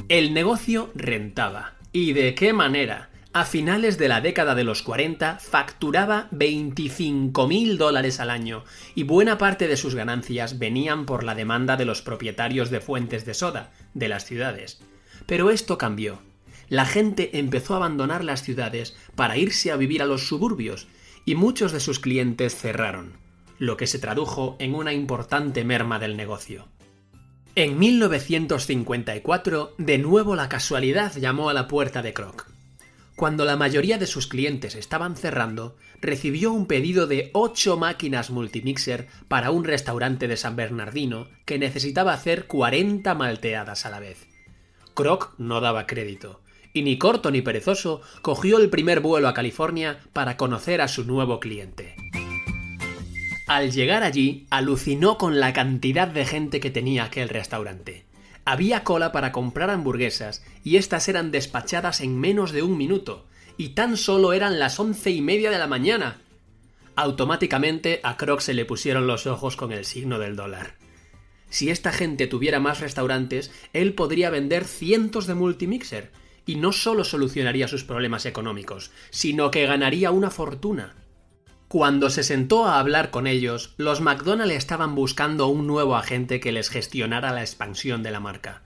El 0.09 0.33
negocio 0.33 0.89
rentaba. 0.95 1.75
¿Y 1.91 2.13
de 2.13 2.35
qué 2.35 2.51
manera? 2.51 3.09
A 3.31 3.45
finales 3.45 3.97
de 3.97 4.07
la 4.07 4.21
década 4.21 4.55
de 4.55 4.63
los 4.63 4.81
40 4.81 5.39
facturaba 5.39 6.29
25 6.31 7.47
mil 7.47 7.77
dólares 7.77 8.19
al 8.19 8.29
año 8.29 8.63
y 8.95 9.03
buena 9.03 9.37
parte 9.37 9.67
de 9.67 9.77
sus 9.77 9.93
ganancias 9.93 10.57
venían 10.57 11.05
por 11.05 11.23
la 11.23 11.35
demanda 11.35 11.77
de 11.77 11.85
los 11.85 12.01
propietarios 12.01 12.71
de 12.71 12.79
fuentes 12.81 13.25
de 13.25 13.33
soda 13.33 13.71
de 13.93 14.07
las 14.07 14.25
ciudades. 14.25 14.79
Pero 15.27 15.51
esto 15.51 15.77
cambió 15.77 16.19
la 16.69 16.85
gente 16.85 17.37
empezó 17.37 17.73
a 17.73 17.77
abandonar 17.77 18.23
las 18.23 18.43
ciudades 18.43 18.95
para 19.15 19.37
irse 19.37 19.71
a 19.71 19.77
vivir 19.77 20.01
a 20.01 20.05
los 20.05 20.27
suburbios 20.27 20.87
y 21.25 21.35
muchos 21.35 21.71
de 21.71 21.79
sus 21.79 21.99
clientes 21.99 22.55
cerraron, 22.55 23.13
lo 23.57 23.77
que 23.77 23.87
se 23.87 23.99
tradujo 23.99 24.55
en 24.59 24.75
una 24.75 24.93
importante 24.93 25.63
merma 25.63 25.99
del 25.99 26.17
negocio. 26.17 26.67
En 27.55 27.79
1954, 27.79 29.75
de 29.77 29.97
nuevo 29.97 30.35
la 30.35 30.49
casualidad 30.49 31.15
llamó 31.15 31.49
a 31.49 31.53
la 31.53 31.67
puerta 31.67 32.01
de 32.01 32.13
Kroc. 32.13 32.47
Cuando 33.15 33.45
la 33.45 33.55
mayoría 33.55 33.97
de 33.97 34.07
sus 34.07 34.27
clientes 34.27 34.75
estaban 34.75 35.15
cerrando, 35.15 35.77
recibió 36.01 36.51
un 36.51 36.65
pedido 36.65 37.07
de 37.07 37.29
ocho 37.31 37.77
máquinas 37.77 38.29
multimixer 38.29 39.07
para 39.29 39.51
un 39.51 39.63
restaurante 39.63 40.27
de 40.27 40.35
San 40.35 40.57
Bernardino 40.57 41.29
que 41.45 41.57
necesitaba 41.57 42.11
hacer 42.11 42.45
40 42.45 43.15
malteadas 43.15 43.85
a 43.85 43.89
la 43.89 44.01
vez. 44.01 44.27
Kroc 44.93 45.33
no 45.37 45.61
daba 45.61 45.87
crédito 45.87 46.41
y 46.75 46.83
ni 46.83 46.97
corto 46.97 47.31
ni 47.31 47.41
perezoso 47.41 48.01
cogió 48.21 48.59
el 48.59 48.69
primer 48.69 48.99
vuelo 48.99 49.29
a 49.29 49.33
California 49.33 50.01
para 50.11 50.35
conocer 50.35 50.81
a 50.81 50.89
su 50.89 51.05
nuevo 51.05 51.39
cliente. 51.39 51.95
Al 53.47 53.71
llegar 53.71 54.03
allí, 54.03 54.45
alucinó 54.49 55.17
con 55.17 55.39
la 55.39 55.53
cantidad 55.53 56.09
de 56.09 56.25
gente 56.25 56.59
que 56.59 56.69
tenía 56.69 57.05
aquel 57.05 57.29
restaurante. 57.29 58.05
Había 58.43 58.83
cola 58.83 59.13
para 59.13 59.31
comprar 59.31 59.69
hamburguesas 59.69 60.43
y 60.65 60.75
éstas 60.75 61.07
eran 61.07 61.31
despachadas 61.31 62.01
en 62.01 62.19
menos 62.19 62.51
de 62.51 62.61
un 62.61 62.77
minuto, 62.77 63.25
y 63.55 63.69
tan 63.69 63.95
solo 63.95 64.33
eran 64.33 64.59
las 64.59 64.77
once 64.77 65.11
y 65.11 65.21
media 65.21 65.51
de 65.51 65.57
la 65.57 65.67
mañana. 65.67 66.17
Automáticamente 66.97 68.01
a 68.03 68.17
Croc 68.17 68.41
se 68.41 68.53
le 68.53 68.65
pusieron 68.65 69.07
los 69.07 69.27
ojos 69.27 69.55
con 69.55 69.71
el 69.71 69.85
signo 69.85 70.19
del 70.19 70.35
dólar. 70.35 70.75
Si 71.49 71.69
esta 71.69 71.93
gente 71.93 72.27
tuviera 72.27 72.59
más 72.59 72.81
restaurantes, 72.81 73.49
él 73.71 73.93
podría 73.93 74.29
vender 74.29 74.65
cientos 74.65 75.25
de 75.25 75.35
multimixer, 75.35 76.11
y 76.45 76.55
no 76.55 76.71
solo 76.71 77.03
solucionaría 77.03 77.67
sus 77.67 77.83
problemas 77.83 78.25
económicos, 78.25 78.91
sino 79.09 79.51
que 79.51 79.65
ganaría 79.65 80.11
una 80.11 80.29
fortuna. 80.29 80.95
Cuando 81.67 82.09
se 82.09 82.23
sentó 82.23 82.65
a 82.65 82.79
hablar 82.79 83.09
con 83.09 83.27
ellos, 83.27 83.73
los 83.77 83.99
McDonald 83.99 84.51
estaban 84.51 84.95
buscando 84.95 85.47
un 85.47 85.67
nuevo 85.67 85.95
agente 85.95 86.39
que 86.39 86.51
les 86.51 86.69
gestionara 86.69 87.33
la 87.33 87.41
expansión 87.41 88.03
de 88.03 88.11
la 88.11 88.19
marca. 88.19 88.61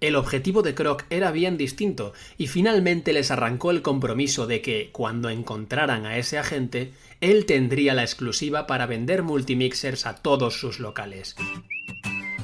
El 0.00 0.16
objetivo 0.16 0.62
de 0.62 0.74
Kroc 0.74 1.04
era 1.10 1.30
bien 1.30 1.56
distinto 1.56 2.12
y 2.36 2.48
finalmente 2.48 3.12
les 3.12 3.30
arrancó 3.30 3.70
el 3.70 3.82
compromiso 3.82 4.48
de 4.48 4.60
que, 4.60 4.90
cuando 4.90 5.30
encontraran 5.30 6.06
a 6.06 6.16
ese 6.16 6.38
agente, 6.38 6.92
él 7.20 7.46
tendría 7.46 7.94
la 7.94 8.02
exclusiva 8.02 8.66
para 8.66 8.86
vender 8.86 9.22
multimixers 9.22 10.06
a 10.06 10.16
todos 10.16 10.58
sus 10.58 10.80
locales. 10.80 11.36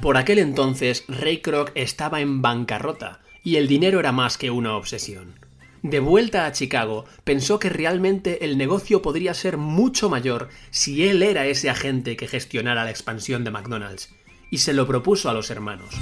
Por 0.00 0.16
aquel 0.16 0.38
entonces, 0.38 1.04
Ray 1.08 1.38
Kroc 1.38 1.72
estaba 1.74 2.20
en 2.20 2.42
bancarrota, 2.42 3.20
y 3.42 3.57
el 3.57 3.68
dinero 3.68 4.00
era 4.00 4.12
más 4.12 4.38
que 4.38 4.50
una 4.50 4.76
obsesión. 4.76 5.38
De 5.83 6.00
vuelta 6.00 6.47
a 6.47 6.52
Chicago, 6.52 7.04
pensó 7.23 7.59
que 7.59 7.68
realmente 7.68 8.45
el 8.45 8.59
negocio 8.59 9.00
podría 9.00 9.33
ser 9.33 9.57
mucho 9.57 10.09
mayor 10.09 10.49
si 10.71 11.07
él 11.07 11.23
era 11.23 11.47
ese 11.47 11.71
agente 11.71 12.16
que 12.16 12.26
gestionara 12.26 12.85
la 12.85 12.90
expansión 12.90 13.45
de 13.45 13.52
McDonald's, 13.52 14.12
y 14.50 14.59
se 14.59 14.73
lo 14.73 14.87
propuso 14.87 15.30
a 15.30 15.35
los 15.35 15.50
hermanos. 15.50 15.95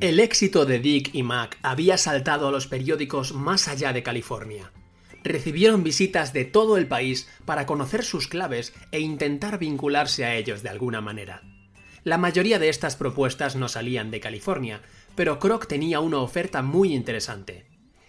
El 0.00 0.18
éxito 0.18 0.64
de 0.64 0.78
Dick 0.78 1.14
y 1.14 1.22
Mac 1.22 1.58
había 1.62 1.98
saltado 1.98 2.48
a 2.48 2.50
los 2.50 2.66
periódicos 2.66 3.34
más 3.34 3.68
allá 3.68 3.92
de 3.92 4.02
California. 4.02 4.72
Recibieron 5.22 5.82
visitas 5.82 6.32
de 6.32 6.46
todo 6.46 6.78
el 6.78 6.86
país 6.86 7.28
para 7.44 7.66
conocer 7.66 8.02
sus 8.02 8.26
claves 8.26 8.72
e 8.92 9.00
intentar 9.00 9.58
vincularse 9.58 10.24
a 10.24 10.34
ellos 10.36 10.62
de 10.62 10.70
alguna 10.70 11.02
manera. 11.02 11.42
La 12.02 12.16
mayoría 12.16 12.58
de 12.58 12.70
estas 12.70 12.96
propuestas 12.96 13.56
no 13.56 13.68
salían 13.68 14.10
de 14.10 14.20
California, 14.20 14.80
pero 15.14 15.38
Kroc 15.38 15.66
tenía 15.66 16.00
una 16.00 16.18
oferta 16.18 16.62
muy 16.62 16.94
interesante. 16.94 17.66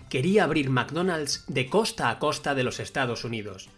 Quería 0.10 0.46
abrir 0.46 0.70
McDonald's 0.70 1.44
de 1.48 1.68
costa 1.68 2.10
a 2.10 2.18
costa 2.18 2.56
de 2.56 2.64
los 2.64 2.80
Estados 2.80 3.26
Unidos. 3.26 3.70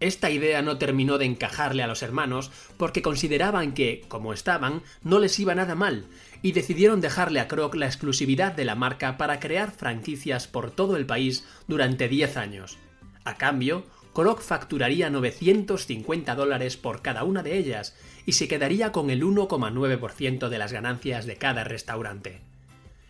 Esta 0.00 0.30
idea 0.30 0.62
no 0.62 0.78
terminó 0.78 1.18
de 1.18 1.26
encajarle 1.26 1.82
a 1.82 1.86
los 1.86 2.02
hermanos 2.02 2.50
porque 2.78 3.02
consideraban 3.02 3.74
que, 3.74 4.02
como 4.08 4.32
estaban, 4.32 4.82
no 5.02 5.18
les 5.18 5.38
iba 5.38 5.54
nada 5.54 5.74
mal, 5.74 6.06
y 6.40 6.52
decidieron 6.52 7.02
dejarle 7.02 7.38
a 7.38 7.48
Kroc 7.48 7.74
la 7.74 7.84
exclusividad 7.84 8.52
de 8.52 8.64
la 8.64 8.74
marca 8.74 9.18
para 9.18 9.40
crear 9.40 9.70
franquicias 9.72 10.46
por 10.46 10.70
todo 10.70 10.96
el 10.96 11.04
país 11.04 11.44
durante 11.68 12.08
10 12.08 12.38
años. 12.38 12.78
A 13.24 13.36
cambio, 13.36 13.84
Kroc 14.14 14.40
facturaría 14.40 15.10
950 15.10 16.34
dólares 16.34 16.76
por 16.76 17.02
cada 17.02 17.22
una 17.24 17.42
de 17.42 17.58
ellas 17.58 17.94
y 18.30 18.32
se 18.32 18.46
quedaría 18.46 18.92
con 18.92 19.10
el 19.10 19.24
1,9% 19.24 20.48
de 20.48 20.58
las 20.58 20.72
ganancias 20.72 21.26
de 21.26 21.34
cada 21.34 21.64
restaurante. 21.64 22.40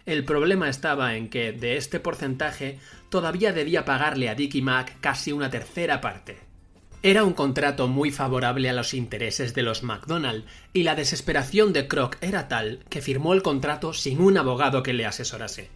El 0.07 0.25
problema 0.25 0.71
estaba 0.71 1.15
en 1.15 1.29
que, 1.29 1.53
de 1.53 1.77
este 1.77 2.01
porcentaje, 2.01 2.79
todavía 3.11 3.53
debía 3.53 3.85
pagarle 3.85 4.31
a 4.31 4.35
Dickie 4.35 4.63
Mac 4.63 4.97
casi 5.03 5.33
una 5.33 5.51
tercera 5.51 6.01
parte. 6.01 6.39
Era 7.03 7.25
un 7.25 7.35
contrato 7.35 7.87
muy 7.87 8.11
favorable 8.11 8.71
a 8.71 8.73
los 8.73 8.95
intereses 8.95 9.53
de 9.53 9.63
los 9.63 9.83
McDonald, 9.83 10.47
y 10.73 10.85
la 10.85 10.95
desesperación 10.95 11.75
de 11.75 11.87
Kroc 11.87 12.17
era 12.23 12.49
tal 12.49 12.83
que 12.89 13.03
firmó 13.03 13.35
el 13.35 13.43
contrato 13.43 13.93
sin 13.93 14.23
un 14.23 14.39
abogado 14.39 14.83
que 14.83 14.95
le 14.95 15.05
asesorase, 15.05 15.69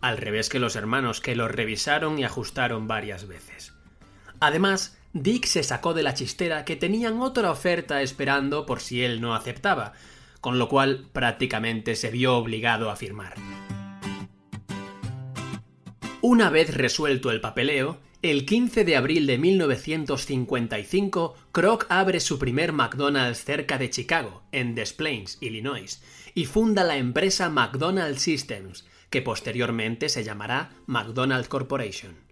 al 0.00 0.16
revés 0.16 0.48
que 0.48 0.58
los 0.58 0.74
hermanos 0.74 1.20
que 1.20 1.36
lo 1.36 1.48
revisaron 1.48 2.18
y 2.18 2.24
ajustaron 2.24 2.88
varias 2.88 3.28
veces. 3.28 3.74
Además, 4.40 4.96
Dick 5.18 5.46
se 5.46 5.62
sacó 5.62 5.94
de 5.94 6.02
la 6.02 6.12
chistera 6.12 6.66
que 6.66 6.76
tenían 6.76 7.22
otra 7.22 7.50
oferta 7.50 8.02
esperando 8.02 8.66
por 8.66 8.80
si 8.80 9.02
él 9.02 9.22
no 9.22 9.34
aceptaba, 9.34 9.94
con 10.42 10.58
lo 10.58 10.68
cual 10.68 11.06
prácticamente 11.10 11.96
se 11.96 12.10
vio 12.10 12.36
obligado 12.36 12.90
a 12.90 12.96
firmar. 12.96 13.32
Una 16.20 16.50
vez 16.50 16.74
resuelto 16.74 17.30
el 17.30 17.40
papeleo, 17.40 17.98
el 18.20 18.44
15 18.44 18.84
de 18.84 18.94
abril 18.94 19.26
de 19.26 19.38
1955, 19.38 21.34
Kroc 21.50 21.86
abre 21.88 22.20
su 22.20 22.38
primer 22.38 22.72
McDonald's 22.72 23.42
cerca 23.42 23.78
de 23.78 23.88
Chicago, 23.88 24.42
en 24.52 24.74
Des 24.74 24.92
Plaines, 24.92 25.38
Illinois, 25.40 26.02
y 26.34 26.44
funda 26.44 26.84
la 26.84 26.98
empresa 26.98 27.48
McDonald's 27.48 28.20
Systems, 28.20 28.84
que 29.08 29.22
posteriormente 29.22 30.10
se 30.10 30.24
llamará 30.24 30.72
McDonald's 30.86 31.48
Corporation. 31.48 32.25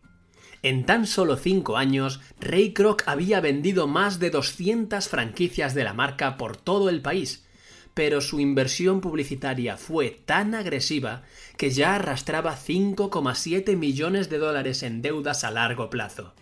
En 0.64 0.87
tan 0.87 1.06
solo 1.06 1.37
cinco 1.37 1.76
años, 1.76 2.21
Ray 2.40 2.73
Kroc 2.73 3.02
había 3.04 3.42
vendido 3.42 3.87
más 3.87 4.18
de 4.18 4.30
200 4.30 5.06
franquicias 5.09 5.75
de 5.75 5.85
la 5.85 5.92
marca 5.92 6.38
por 6.38 6.56
todo 6.56 6.88
el 6.88 7.02
país, 7.02 7.44
pero 7.92 8.23
su 8.23 8.40
inversión 8.40 9.02
publicitaria 9.02 9.76
fue 9.76 10.23
tan 10.25 10.54
agresiva 10.54 11.23
que 11.59 11.68
ya 11.68 11.97
arrastraba 11.97 12.56
5,7 12.56 13.76
millones 13.76 14.30
de 14.30 14.38
dólares 14.38 14.83
en 14.83 15.02
deudas 15.02 15.44
a 15.44 15.50
largo 15.50 15.90
plazo. 15.90 16.33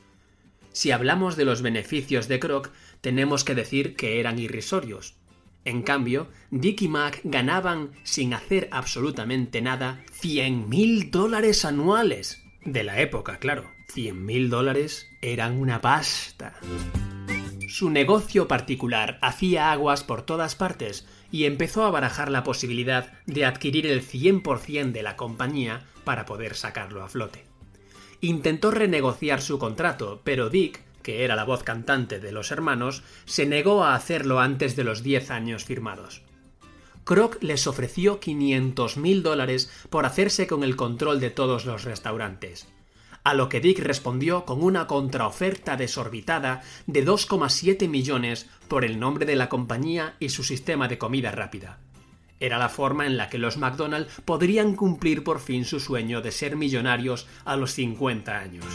Si 0.71 0.93
hablamos 0.93 1.35
de 1.35 1.45
los 1.45 1.61
beneficios 1.61 2.29
de 2.29 2.38
Kroc, 2.38 2.71
tenemos 3.00 3.43
que 3.43 3.57
decir 3.57 3.97
que 3.97 4.21
eran 4.21 4.38
irrisorios. 4.38 5.17
En 5.64 5.83
cambio, 5.83 6.29
Dick 6.52 6.83
y 6.83 6.88
Mac 6.88 7.23
ganaban, 7.25 7.91
sin 8.05 8.35
hacer 8.35 8.69
absolutamente 8.71 9.62
nada, 9.62 9.99
100.000 10.23 11.11
dólares 11.11 11.64
anuales. 11.64 12.41
De 12.64 12.85
la 12.85 13.00
época, 13.00 13.38
claro. 13.38 13.82
100.000 13.94 14.49
dólares 14.49 15.11
eran 15.20 15.61
una 15.61 15.80
pasta. 15.80 16.54
Su 17.68 17.90
negocio 17.90 18.49
particular 18.49 19.18
hacía 19.22 19.72
aguas 19.72 20.04
por 20.04 20.22
todas 20.22 20.54
partes 20.54 21.06
y 21.30 21.44
empezó 21.44 21.84
a 21.84 21.90
barajar 21.90 22.30
la 22.30 22.44
posibilidad 22.44 23.12
de 23.26 23.44
adquirir 23.44 23.87
el 23.87 24.06
100% 24.06 24.92
de 24.92 25.02
la 25.02 25.16
compañía 25.16 25.87
para 26.04 26.26
poder 26.26 26.54
sacarlo 26.54 27.02
a 27.02 27.08
flote. 27.08 27.44
Intentó 28.20 28.70
renegociar 28.70 29.40
su 29.40 29.58
contrato, 29.58 30.20
pero 30.25 30.50
Dick 30.50 30.80
que 31.02 31.25
era 31.25 31.37
la 31.37 31.44
voz 31.44 31.62
cantante 31.62 32.20
de 32.20 32.32
los 32.32 32.50
hermanos, 32.50 33.02
se 33.25 33.46
negó 33.46 33.84
a 33.84 33.94
hacerlo 33.94 34.40
antes 34.40 34.76
de 34.76 34.84
los 34.84 35.02
10 35.02 35.30
años 35.30 35.64
firmados. 35.64 36.22
Kroc 37.04 37.42
les 37.42 37.66
ofreció 37.66 38.20
500 38.20 38.96
mil 38.96 39.22
dólares 39.22 39.70
por 39.90 40.06
hacerse 40.06 40.46
con 40.46 40.62
el 40.62 40.76
control 40.76 41.18
de 41.18 41.30
todos 41.30 41.66
los 41.66 41.82
restaurantes, 41.82 42.68
a 43.25 43.35
lo 43.35 43.49
que 43.49 43.61
Dick 43.61 43.79
respondió 43.79 44.45
con 44.45 44.62
una 44.62 44.87
contraoferta 44.87 45.76
desorbitada 45.76 46.62
de 46.87 47.05
2,7 47.05 47.88
millones 47.88 48.49
por 48.69 48.85
el 48.85 48.99
nombre 48.99 49.26
de 49.26 49.37
la 49.37 49.49
compañía 49.49 50.17
y 50.19 50.31
su 50.31 50.43
sistema 50.45 50.88
de 50.88 50.99
comida 50.99 51.31
rápida. 51.31 51.79
Era 52.41 52.59
la 52.59 52.69
forma 52.69 53.07
en 53.07 53.17
la 53.17 53.29
que 53.29 53.38
los 53.38 53.57
McDonald's 53.57 54.21
podrían 54.25 54.75
cumplir 54.75 55.23
por 55.23 55.38
fin 55.38 55.64
su 55.64 55.79
sueño 55.79 56.21
de 56.23 56.33
ser 56.33 56.57
millonarios 56.57 57.29
a 57.45 57.57
los 57.57 57.73
50 57.73 58.37
años. 58.37 58.67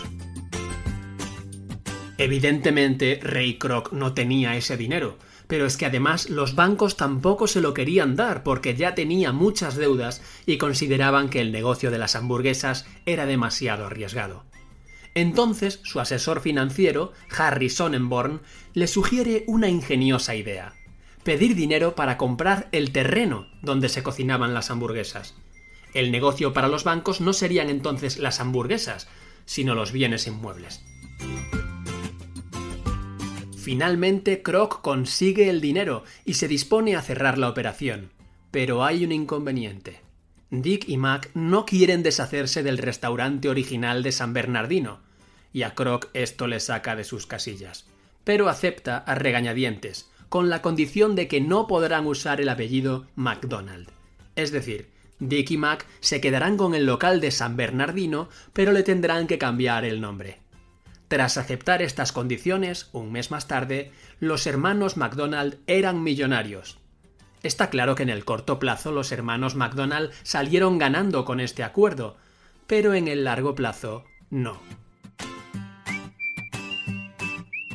Evidentemente, 2.18 3.20
Ray 3.22 3.58
Kroc 3.58 3.92
no 3.92 4.14
tenía 4.14 4.56
ese 4.56 4.78
dinero, 4.78 5.18
pero 5.48 5.66
es 5.66 5.78
que 5.78 5.86
además 5.86 6.30
los 6.30 6.56
bancos 6.56 6.98
tampoco 6.98 7.48
se 7.48 7.62
lo 7.62 7.74
querían 7.74 8.16
dar 8.16 8.44
porque 8.44 8.76
ya 8.76 8.96
tenía 8.96 9.32
muchas 9.32 9.76
deudas 9.76 10.22
y 10.46 10.58
consideraban 10.58 11.30
que 11.30 11.42
el 11.42 11.52
negocio 11.52 11.90
de 11.92 11.98
las 11.98 12.16
hamburguesas 12.16 12.86
era 13.06 13.26
demasiado 13.26 13.86
arriesgado. 13.86 14.44
Entonces 15.16 15.80
su 15.84 16.00
asesor 16.00 16.42
financiero, 16.42 17.12
Harry 17.36 17.70
Sonnenborn, 17.70 18.42
le 18.74 18.88
sugiere 18.88 19.46
una 19.48 19.70
ingeniosa 19.70 20.36
idea. 20.36 20.74
Pedir 21.24 21.56
dinero 21.56 21.96
para 21.96 22.18
comprar 22.18 22.70
el 22.72 22.92
terreno 22.92 23.48
donde 23.62 23.90
se 23.90 24.04
cocinaban 24.04 24.54
las 24.54 24.70
hamburguesas. 24.70 25.34
El 25.94 26.12
negocio 26.12 26.54
para 26.54 26.68
los 26.68 26.84
bancos 26.84 27.22
no 27.22 27.34
serían 27.34 27.70
entonces 27.70 28.20
las 28.20 28.40
hamburguesas, 28.40 29.08
sino 29.46 29.74
los 29.74 29.92
bienes 29.92 30.28
inmuebles. 30.28 30.84
Finalmente, 33.68 34.42
Croc 34.44 34.80
consigue 34.80 35.50
el 35.50 35.60
dinero 35.60 36.06
y 36.24 36.36
se 36.36 36.48
dispone 36.48 36.96
a 36.96 37.02
cerrar 37.02 37.38
la 37.38 37.50
operación. 37.50 38.12
Pero 38.50 38.86
hay 38.86 39.04
un 39.04 39.12
inconveniente. 39.12 40.00
Dick 40.52 40.88
y 40.88 40.96
Mac 40.96 41.30
no 41.34 41.66
quieren 41.66 42.02
deshacerse 42.02 42.64
del 42.64 42.78
restaurante 42.78 43.50
original 43.50 44.04
de 44.04 44.14
San 44.14 44.32
Bernardino, 44.32 45.02
y 45.52 45.64
a 45.64 45.76
Croc 45.76 46.08
esto 46.14 46.48
le 46.48 46.62
saca 46.62 46.96
de 46.96 47.04
sus 47.04 47.28
casillas. 47.28 47.86
Pero 48.24 48.48
acepta 48.48 49.00
a 49.00 49.16
regañadientes, 49.16 50.10
con 50.30 50.50
la 50.50 50.62
condición 50.62 51.16
de 51.16 51.28
que 51.28 51.42
no 51.42 51.68
podrán 51.68 52.08
usar 52.08 52.40
el 52.40 52.48
apellido 52.48 53.06
McDonald. 53.18 53.90
Es 54.38 54.54
decir, 54.54 54.88
Dick 55.20 55.52
y 55.52 55.58
Mac 55.58 55.86
se 56.00 56.22
quedarán 56.22 56.56
con 56.56 56.74
el 56.74 56.86
local 56.86 57.20
de 57.20 57.32
San 57.32 57.58
Bernardino, 57.58 58.30
pero 58.54 58.72
le 58.72 58.84
tendrán 58.84 59.28
que 59.28 59.38
cambiar 59.38 59.84
el 59.84 60.00
nombre. 60.00 60.40
Tras 61.08 61.38
aceptar 61.38 61.82
estas 61.82 62.12
condiciones, 62.12 62.90
un 62.92 63.12
mes 63.12 63.32
más 63.32 63.48
tarde, 63.48 63.92
los 64.20 64.46
hermanos 64.46 64.98
McDonald 64.98 65.60
eran 65.66 66.04
millonarios. 66.04 66.80
Está 67.44 67.70
claro 67.70 67.96
que 67.96 68.04
en 68.04 68.10
el 68.10 68.26
corto 68.26 68.60
plazo 68.60 68.92
los 68.92 69.12
hermanos 69.12 69.56
McDonald 69.56 70.12
salieron 70.24 70.78
ganando 70.78 71.24
con 71.24 71.40
este 71.40 71.64
acuerdo, 71.64 72.18
pero 72.66 72.94
en 72.94 73.08
el 73.08 73.24
largo 73.24 73.56
plazo 73.56 74.04
no. 74.30 74.60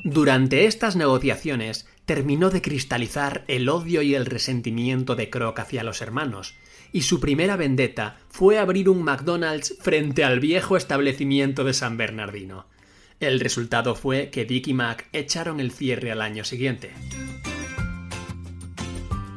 Durante 0.05 0.67
estas 0.67 0.97
negociaciones 0.97 1.87
terminó 2.05 2.51
de 2.51 2.61
cristalizar 2.61 3.45
el 3.47 3.69
odio 3.69 4.03
y 4.03 4.15
el 4.15 4.27
resentimiento 4.27 5.15
de 5.15 5.31
Kroc 5.31 5.59
hacia 5.61 5.85
los 5.85 6.03
hermanos, 6.03 6.55
y 6.93 7.03
su 7.03 7.21
primera 7.21 7.57
vendetta 7.57 8.19
fue 8.29 8.59
abrir 8.59 8.89
un 8.91 9.03
McDonald's 9.03 9.77
frente 9.81 10.25
al 10.25 10.41
viejo 10.41 10.77
establecimiento 10.77 11.65
de 11.65 11.73
San 11.73 11.97
Bernardino. 11.97 12.67
El 13.23 13.39
resultado 13.39 13.95
fue 13.95 14.31
que 14.31 14.45
Dick 14.45 14.67
y 14.67 14.75
Mac 14.75 15.07
echaron 15.13 15.61
el 15.61 15.71
cierre 15.71 16.11
al 16.11 16.23
año 16.23 16.43
siguiente. 16.43 16.91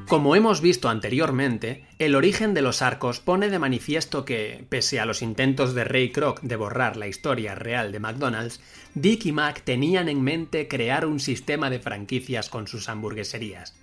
Como 0.08 0.36
hemos 0.36 0.60
visto 0.60 0.90
anteriormente, 0.90 1.86
el 2.00 2.16
origen 2.16 2.56
de 2.56 2.64
los 2.64 2.82
arcos 2.82 3.20
pone 3.20 3.48
de 3.50 3.60
manifiesto 3.60 4.26
que, 4.26 4.66
pese 4.70 5.00
a 5.00 5.06
los 5.06 5.22
intentos 5.22 5.76
de 5.76 5.84
Ray 5.84 6.12
Kroc 6.12 6.42
de 6.42 6.56
borrar 6.56 6.98
la 6.98 7.08
historia 7.08 7.54
real 7.54 7.92
de 7.92 8.00
McDonald's, 8.00 8.60
Dick 8.96 9.28
y 9.28 9.32
Mac 9.32 9.62
tenían 9.64 10.10
en 10.10 10.24
mente 10.24 10.68
crear 10.68 11.06
un 11.06 11.20
sistema 11.20 11.70
de 11.70 11.78
franquicias 11.78 12.50
con 12.50 12.68
sus 12.68 12.90
hamburgueserías. 12.90 13.76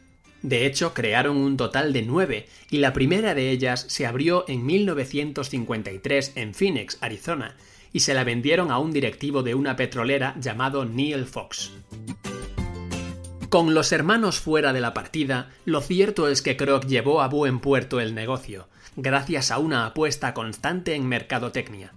De 0.42 0.66
hecho, 0.66 0.94
crearon 0.94 1.36
un 1.36 1.56
total 1.56 1.92
de 1.92 2.02
nueve, 2.02 2.46
y 2.70 2.78
la 2.78 2.92
primera 2.92 3.36
de 3.36 3.50
ellas 3.50 3.86
se 3.88 4.04
abrió 4.06 4.46
en 4.48 4.66
1953 4.66 6.32
en 6.34 6.54
Phoenix, 6.54 6.98
Arizona, 7.00 7.56
y 7.92 8.00
se 8.00 8.14
la 8.14 8.24
vendieron 8.24 8.70
a 8.70 8.78
un 8.78 8.92
directivo 8.92 9.42
de 9.42 9.54
una 9.54 9.76
petrolera 9.76 10.34
llamado 10.40 10.84
Neil 10.84 11.26
Fox. 11.26 11.72
Con 13.48 13.74
los 13.74 13.92
hermanos 13.92 14.40
fuera 14.40 14.72
de 14.72 14.80
la 14.80 14.94
partida, 14.94 15.50
lo 15.66 15.82
cierto 15.82 16.28
es 16.28 16.40
que 16.40 16.56
Kroc 16.56 16.86
llevó 16.86 17.20
a 17.20 17.28
buen 17.28 17.60
puerto 17.60 18.00
el 18.00 18.14
negocio, 18.14 18.68
gracias 18.96 19.50
a 19.50 19.58
una 19.58 19.84
apuesta 19.84 20.32
constante 20.32 20.94
en 20.94 21.06
mercadotecnia. 21.06 21.92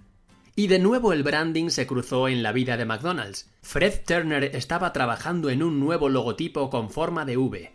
Y 0.54 0.68
de 0.68 0.78
nuevo 0.78 1.14
el 1.14 1.22
branding 1.22 1.70
se 1.70 1.86
cruzó 1.86 2.28
en 2.28 2.42
la 2.42 2.52
vida 2.52 2.76
de 2.76 2.84
McDonald's. 2.84 3.50
Fred 3.62 4.00
Turner 4.06 4.44
estaba 4.56 4.92
trabajando 4.92 5.50
en 5.50 5.62
un 5.62 5.80
nuevo 5.80 6.08
logotipo 6.08 6.70
con 6.70 6.90
forma 6.90 7.24
de 7.24 7.36
V. 7.36 7.72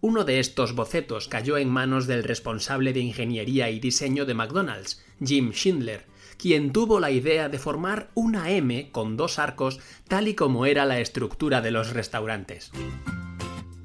Uno 0.00 0.24
de 0.24 0.38
estos 0.38 0.74
bocetos 0.74 1.28
cayó 1.28 1.56
en 1.56 1.68
manos 1.68 2.06
del 2.06 2.24
responsable 2.24 2.92
de 2.92 3.00
ingeniería 3.00 3.70
y 3.70 3.80
diseño 3.80 4.26
de 4.26 4.34
McDonald's, 4.34 5.02
Jim 5.24 5.52
Schindler, 5.52 6.06
quien 6.44 6.72
tuvo 6.72 7.00
la 7.00 7.10
idea 7.10 7.48
de 7.48 7.58
formar 7.58 8.10
una 8.12 8.50
M 8.50 8.90
con 8.92 9.16
dos 9.16 9.38
arcos 9.38 9.80
tal 10.08 10.28
y 10.28 10.34
como 10.34 10.66
era 10.66 10.84
la 10.84 11.00
estructura 11.00 11.62
de 11.62 11.70
los 11.70 11.94
restaurantes. 11.94 12.70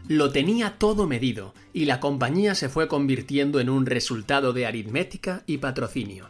Lo 0.10 0.34
tenía 0.34 0.78
todo 0.78 1.08
medido 1.08 1.54
y 1.72 1.86
la 1.86 2.02
compañía 2.02 2.56
se 2.56 2.68
fue 2.68 2.90
convirtiendo 2.90 3.62
en 3.62 3.70
un 3.70 3.86
resultado 3.86 4.52
de 4.52 4.66
aritmética 4.66 5.44
y 5.46 5.60
patrocinio. 5.60 6.28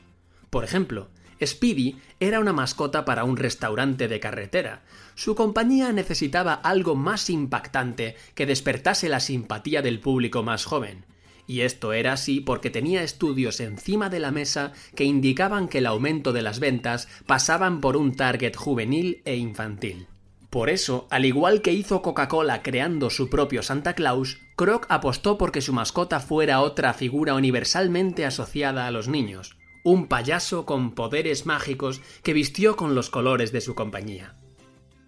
Por 0.51 0.63
ejemplo, 0.63 1.07
Speedy 1.43 1.97
era 2.19 2.39
una 2.39 2.53
mascota 2.53 3.05
para 3.05 3.23
un 3.23 3.35
restaurante 3.35 4.07
de 4.07 4.19
carretera. 4.19 4.83
Su 5.15 5.33
compañía 5.33 5.91
necesitaba 5.93 6.53
algo 6.53 6.93
más 6.93 7.31
impactante 7.31 8.15
que 8.35 8.45
despertase 8.45 9.09
la 9.09 9.19
simpatía 9.19 9.81
del 9.81 9.99
público 9.99 10.43
más 10.43 10.65
joven, 10.65 11.05
y 11.49 11.61
esto 11.61 11.93
era 11.93 12.13
así 12.13 12.41
porque 12.41 12.69
tenía 12.69 13.01
estudios 13.01 13.59
encima 13.59 14.09
de 14.09 14.19
la 14.19 14.29
mesa 14.29 14.71
que 14.95 15.03
indicaban 15.03 15.67
que 15.67 15.79
el 15.79 15.87
aumento 15.87 16.31
de 16.31 16.43
las 16.43 16.59
ventas 16.59 17.07
pasaban 17.25 17.81
por 17.81 17.97
un 17.97 18.15
target 18.15 18.55
juvenil 18.55 19.23
e 19.25 19.35
infantil. 19.35 20.05
Por 20.51 20.69
eso, 20.69 21.07
al 21.09 21.25
igual 21.25 21.63
que 21.63 21.73
hizo 21.73 22.03
Coca-Cola 22.03 22.61
creando 22.61 23.09
su 23.09 23.31
propio 23.31 23.63
Santa 23.63 23.95
Claus, 23.95 24.37
Kroc 24.55 24.85
apostó 24.89 25.39
porque 25.39 25.61
su 25.61 25.73
mascota 25.73 26.19
fuera 26.19 26.61
otra 26.61 26.93
figura 26.93 27.33
universalmente 27.33 28.27
asociada 28.27 28.85
a 28.85 28.91
los 28.91 29.07
niños, 29.07 29.57
un 29.83 30.05
payaso 30.05 30.67
con 30.67 30.93
poderes 30.93 31.47
mágicos 31.47 31.99
que 32.21 32.33
vistió 32.33 32.75
con 32.75 32.93
los 32.93 33.09
colores 33.09 33.51
de 33.51 33.61
su 33.61 33.73
compañía. 33.73 34.35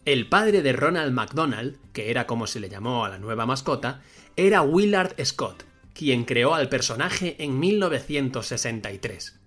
El 0.06 0.28
padre 0.28 0.64
de 0.64 0.74
Ronald 0.74 1.14
McDonald, 1.14 1.78
que 1.94 2.10
era 2.10 2.26
como 2.26 2.48
se 2.48 2.60
le 2.60 2.68
llamó 2.68 3.06
a 3.06 3.10
la 3.10 3.20
nueva 3.20 3.46
mascota, 3.46 4.02
era 4.36 4.64
Willard 4.64 5.14
Scott, 5.24 5.66
quien 6.02 6.26
creó 6.26 6.56
al 6.56 6.68
personaje 6.68 7.36
en 7.38 7.60
1963. 7.60 9.40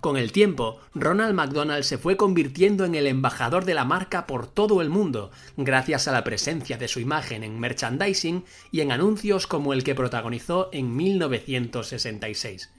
Con 0.00 0.16
el 0.16 0.32
tiempo, 0.32 0.80
Ronald 0.92 1.34
McDonald 1.34 1.84
se 1.84 1.98
fue 1.98 2.16
convirtiendo 2.16 2.84
en 2.84 2.96
el 2.96 3.06
embajador 3.06 3.64
de 3.64 3.74
la 3.74 3.84
marca 3.84 4.26
por 4.26 4.48
todo 4.48 4.82
el 4.82 4.90
mundo, 4.90 5.30
gracias 5.56 6.08
a 6.08 6.12
la 6.12 6.24
presencia 6.24 6.78
de 6.78 6.88
su 6.88 6.98
imagen 6.98 7.44
en 7.44 7.60
merchandising 7.60 8.44
y 8.72 8.80
en 8.80 8.90
anuncios 8.90 9.46
como 9.46 9.72
el 9.72 9.84
que 9.84 9.94
protagonizó 9.94 10.68
en 10.72 10.96
1966. 10.96 12.70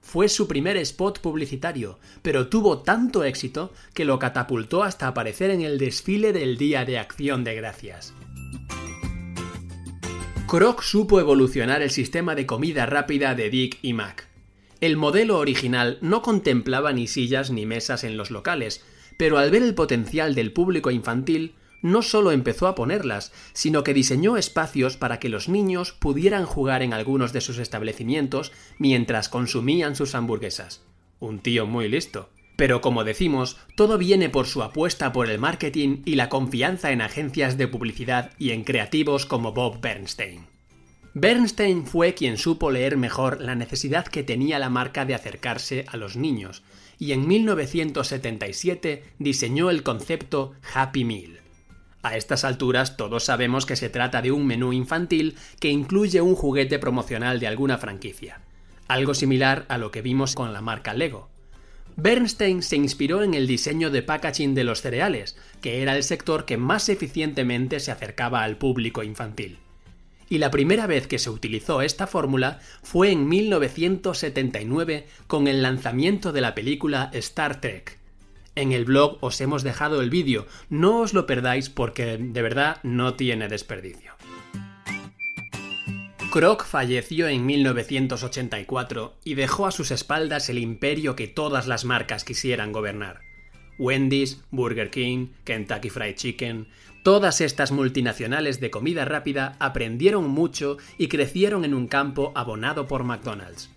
Fue 0.00 0.28
su 0.28 0.46
primer 0.46 0.76
spot 0.76 1.18
publicitario, 1.18 1.98
pero 2.22 2.46
tuvo 2.46 2.82
tanto 2.82 3.24
éxito 3.24 3.72
que 3.94 4.04
lo 4.04 4.20
catapultó 4.20 4.84
hasta 4.84 5.08
aparecer 5.08 5.50
en 5.50 5.62
el 5.62 5.76
desfile 5.76 6.32
del 6.32 6.56
Día 6.56 6.84
de 6.84 7.00
Acción 7.00 7.42
de 7.42 7.56
Gracias. 7.56 8.14
Kroc 10.46 10.82
supo 10.82 11.20
evolucionar 11.20 11.80
el 11.80 11.90
sistema 11.90 12.34
de 12.34 12.44
comida 12.44 12.84
rápida 12.84 13.34
de 13.34 13.48
Dick 13.48 13.78
y 13.80 13.94
Mac. 13.94 14.28
El 14.80 14.98
modelo 14.98 15.38
original 15.38 15.98
no 16.02 16.20
contemplaba 16.20 16.92
ni 16.92 17.06
sillas 17.06 17.50
ni 17.50 17.64
mesas 17.64 18.04
en 18.04 18.18
los 18.18 18.30
locales, 18.30 18.84
pero 19.16 19.38
al 19.38 19.50
ver 19.50 19.62
el 19.62 19.74
potencial 19.74 20.34
del 20.34 20.52
público 20.52 20.90
infantil, 20.90 21.54
no 21.80 22.02
solo 22.02 22.30
empezó 22.30 22.68
a 22.68 22.74
ponerlas, 22.74 23.32
sino 23.54 23.82
que 23.84 23.94
diseñó 23.94 24.36
espacios 24.36 24.98
para 24.98 25.18
que 25.18 25.30
los 25.30 25.48
niños 25.48 25.92
pudieran 25.92 26.44
jugar 26.44 26.82
en 26.82 26.92
algunos 26.92 27.32
de 27.32 27.40
sus 27.40 27.58
establecimientos 27.58 28.52
mientras 28.78 29.30
consumían 29.30 29.96
sus 29.96 30.14
hamburguesas. 30.14 30.82
Un 31.20 31.40
tío 31.40 31.66
muy 31.66 31.88
listo. 31.88 32.28
Pero 32.56 32.80
como 32.80 33.04
decimos, 33.04 33.56
todo 33.74 33.98
viene 33.98 34.28
por 34.28 34.46
su 34.46 34.62
apuesta 34.62 35.12
por 35.12 35.28
el 35.28 35.38
marketing 35.38 36.02
y 36.04 36.14
la 36.14 36.28
confianza 36.28 36.92
en 36.92 37.00
agencias 37.00 37.58
de 37.58 37.68
publicidad 37.68 38.30
y 38.38 38.50
en 38.50 38.64
creativos 38.64 39.26
como 39.26 39.52
Bob 39.52 39.80
Bernstein. 39.80 40.46
Bernstein 41.14 41.86
fue 41.86 42.14
quien 42.14 42.36
supo 42.38 42.70
leer 42.70 42.96
mejor 42.96 43.40
la 43.40 43.54
necesidad 43.54 44.04
que 44.04 44.24
tenía 44.24 44.58
la 44.58 44.68
marca 44.68 45.04
de 45.04 45.14
acercarse 45.14 45.84
a 45.88 45.96
los 45.96 46.16
niños, 46.16 46.64
y 46.98 47.12
en 47.12 47.26
1977 47.26 49.04
diseñó 49.18 49.70
el 49.70 49.82
concepto 49.82 50.54
Happy 50.74 51.04
Meal. 51.04 51.40
A 52.02 52.16
estas 52.16 52.44
alturas 52.44 52.96
todos 52.96 53.24
sabemos 53.24 53.64
que 53.64 53.76
se 53.76 53.90
trata 53.90 54.22
de 54.22 54.32
un 54.32 54.46
menú 54.46 54.72
infantil 54.72 55.36
que 55.60 55.70
incluye 55.70 56.20
un 56.20 56.34
juguete 56.34 56.78
promocional 56.78 57.40
de 57.40 57.46
alguna 57.46 57.78
franquicia, 57.78 58.40
algo 58.88 59.14
similar 59.14 59.64
a 59.68 59.78
lo 59.78 59.90
que 59.90 60.02
vimos 60.02 60.34
con 60.34 60.52
la 60.52 60.60
marca 60.60 60.94
Lego. 60.94 61.33
Bernstein 61.96 62.62
se 62.62 62.76
inspiró 62.76 63.22
en 63.22 63.34
el 63.34 63.46
diseño 63.46 63.90
de 63.90 64.02
packaging 64.02 64.54
de 64.54 64.64
los 64.64 64.82
cereales, 64.82 65.36
que 65.60 65.80
era 65.80 65.96
el 65.96 66.02
sector 66.02 66.44
que 66.44 66.56
más 66.56 66.88
eficientemente 66.88 67.78
se 67.78 67.92
acercaba 67.92 68.42
al 68.42 68.56
público 68.56 69.02
infantil. 69.02 69.58
Y 70.28 70.38
la 70.38 70.50
primera 70.50 70.86
vez 70.86 71.06
que 71.06 71.18
se 71.18 71.30
utilizó 71.30 71.82
esta 71.82 72.06
fórmula 72.06 72.58
fue 72.82 73.12
en 73.12 73.28
1979 73.28 75.06
con 75.26 75.46
el 75.46 75.62
lanzamiento 75.62 76.32
de 76.32 76.40
la 76.40 76.54
película 76.54 77.10
Star 77.12 77.60
Trek. 77.60 77.98
En 78.56 78.72
el 78.72 78.84
blog 78.84 79.18
os 79.20 79.40
hemos 79.40 79.62
dejado 79.62 80.00
el 80.00 80.10
vídeo, 80.10 80.46
no 80.70 81.00
os 81.00 81.12
lo 81.12 81.26
perdáis 81.26 81.68
porque 81.68 82.16
de 82.18 82.42
verdad 82.42 82.78
no 82.82 83.14
tiene 83.14 83.48
desperdicio. 83.48 84.14
Kroc 86.34 86.64
falleció 86.66 87.28
en 87.28 87.46
1984 87.46 89.18
y 89.22 89.34
dejó 89.34 89.68
a 89.68 89.70
sus 89.70 89.92
espaldas 89.92 90.48
el 90.48 90.58
imperio 90.58 91.14
que 91.14 91.28
todas 91.28 91.68
las 91.68 91.84
marcas 91.84 92.24
quisieran 92.24 92.72
gobernar. 92.72 93.20
Wendy's, 93.78 94.42
Burger 94.50 94.90
King, 94.90 95.28
Kentucky 95.44 95.90
Fried 95.90 96.16
Chicken, 96.16 96.66
todas 97.04 97.40
estas 97.40 97.70
multinacionales 97.70 98.58
de 98.58 98.72
comida 98.72 99.04
rápida 99.04 99.54
aprendieron 99.60 100.28
mucho 100.28 100.78
y 100.98 101.06
crecieron 101.06 101.64
en 101.64 101.72
un 101.72 101.86
campo 101.86 102.32
abonado 102.34 102.88
por 102.88 103.04
McDonald's. 103.04 103.70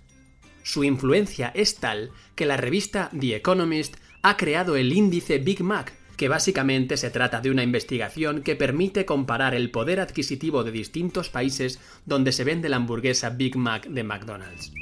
Su 0.63 0.83
influencia 0.83 1.51
es 1.53 1.75
tal 1.75 2.09
que 2.33 2.47
la 2.47 2.57
revista 2.57 3.11
The 3.19 3.35
Economist 3.35 3.97
ha 4.23 4.35
creado 4.35 4.77
el 4.77 4.93
índice 4.93 5.37
Big 5.37 5.61
Mac, 5.61 5.93
que 6.17 6.27
básicamente 6.27 6.97
se 6.97 7.11
trata 7.11 7.39
de 7.39 7.51
una 7.51 7.63
investigación 7.63 8.41
que 8.41 8.55
permite 8.55 9.05
comparar 9.05 9.53
el 9.53 9.71
poder 9.71 9.99
adquisitivo 9.99 10.63
de 10.63 10.71
distintos 10.71 11.29
países 11.29 11.79
donde 12.05 12.31
se 12.31 12.43
vende 12.43 12.69
la 12.69 12.77
hamburguesa 12.77 13.29
Big 13.29 13.55
Mac 13.55 13.87
de 13.87 14.03
McDonald's. 14.03 14.73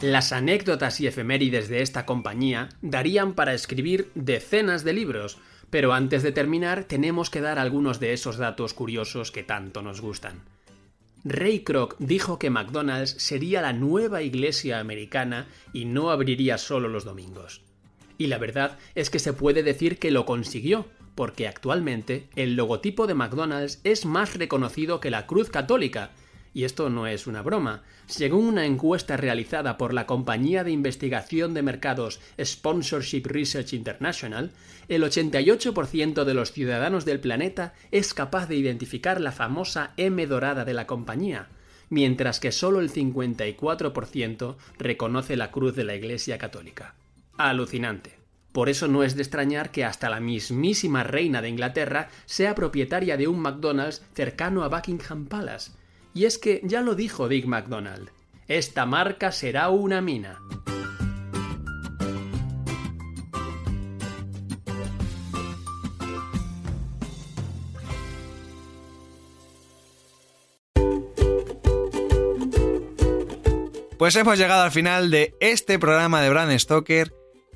Las 0.00 0.32
anécdotas 0.32 1.00
y 1.00 1.08
efemérides 1.08 1.68
de 1.68 1.82
esta 1.82 2.06
compañía 2.06 2.68
darían 2.82 3.32
para 3.32 3.54
escribir 3.54 4.12
decenas 4.14 4.84
de 4.84 4.92
libros, 4.92 5.38
pero 5.70 5.92
antes 5.92 6.22
de 6.22 6.30
terminar 6.30 6.84
tenemos 6.84 7.30
que 7.30 7.40
dar 7.40 7.58
algunos 7.58 7.98
de 7.98 8.12
esos 8.12 8.36
datos 8.36 8.74
curiosos 8.74 9.32
que 9.32 9.42
tanto 9.42 9.82
nos 9.82 10.00
gustan. 10.00 10.42
Ray 11.24 11.64
Kroc 11.64 11.96
dijo 11.98 12.38
que 12.38 12.48
McDonald's 12.48 13.16
sería 13.18 13.60
la 13.60 13.72
nueva 13.72 14.22
iglesia 14.22 14.78
americana 14.78 15.48
y 15.72 15.84
no 15.84 16.10
abriría 16.10 16.58
solo 16.58 16.88
los 16.88 17.04
domingos. 17.04 17.67
Y 18.18 18.26
la 18.26 18.38
verdad 18.38 18.78
es 18.96 19.10
que 19.10 19.20
se 19.20 19.32
puede 19.32 19.62
decir 19.62 19.98
que 19.98 20.10
lo 20.10 20.26
consiguió, 20.26 20.86
porque 21.14 21.48
actualmente 21.48 22.28
el 22.36 22.56
logotipo 22.56 23.06
de 23.06 23.14
McDonald's 23.14 23.80
es 23.84 24.04
más 24.04 24.36
reconocido 24.36 25.00
que 25.00 25.10
la 25.10 25.26
cruz 25.26 25.50
católica, 25.50 26.10
y 26.52 26.64
esto 26.64 26.90
no 26.90 27.06
es 27.06 27.28
una 27.28 27.42
broma. 27.42 27.84
Según 28.06 28.46
una 28.46 28.66
encuesta 28.66 29.16
realizada 29.16 29.78
por 29.78 29.94
la 29.94 30.06
compañía 30.06 30.64
de 30.64 30.72
investigación 30.72 31.54
de 31.54 31.62
mercados 31.62 32.20
Sponsorship 32.42 33.22
Research 33.26 33.72
International, 33.72 34.50
el 34.88 35.04
88% 35.04 36.24
de 36.24 36.34
los 36.34 36.52
ciudadanos 36.52 37.04
del 37.04 37.20
planeta 37.20 37.74
es 37.92 38.14
capaz 38.14 38.48
de 38.48 38.56
identificar 38.56 39.20
la 39.20 39.30
famosa 39.30 39.92
M 39.96 40.26
dorada 40.26 40.64
de 40.64 40.74
la 40.74 40.86
compañía, 40.86 41.48
mientras 41.90 42.40
que 42.40 42.50
solo 42.50 42.80
el 42.80 42.90
54% 42.90 44.56
reconoce 44.78 45.36
la 45.36 45.50
cruz 45.52 45.76
de 45.76 45.84
la 45.84 45.94
Iglesia 45.94 46.38
Católica. 46.38 46.94
Alucinante. 47.38 48.18
Por 48.50 48.68
eso 48.68 48.88
no 48.88 49.04
es 49.04 49.14
de 49.14 49.22
extrañar 49.22 49.70
que 49.70 49.84
hasta 49.84 50.10
la 50.10 50.18
mismísima 50.18 51.04
reina 51.04 51.40
de 51.40 51.48
Inglaterra 51.48 52.08
sea 52.26 52.56
propietaria 52.56 53.16
de 53.16 53.28
un 53.28 53.38
McDonald's 53.40 54.02
cercano 54.14 54.64
a 54.64 54.68
Buckingham 54.68 55.26
Palace, 55.26 55.70
y 56.14 56.24
es 56.24 56.38
que 56.38 56.60
ya 56.64 56.80
lo 56.80 56.96
dijo 56.96 57.28
Dick 57.28 57.46
McDonald, 57.46 58.10
esta 58.48 58.86
marca 58.86 59.30
será 59.30 59.68
una 59.68 60.00
mina. 60.00 60.40
Pues 73.98 74.14
hemos 74.16 74.38
llegado 74.38 74.62
al 74.62 74.70
final 74.70 75.10
de 75.10 75.34
este 75.40 75.78
programa 75.78 76.22
de 76.22 76.30
Brand 76.30 76.56
Stoker 76.58 77.17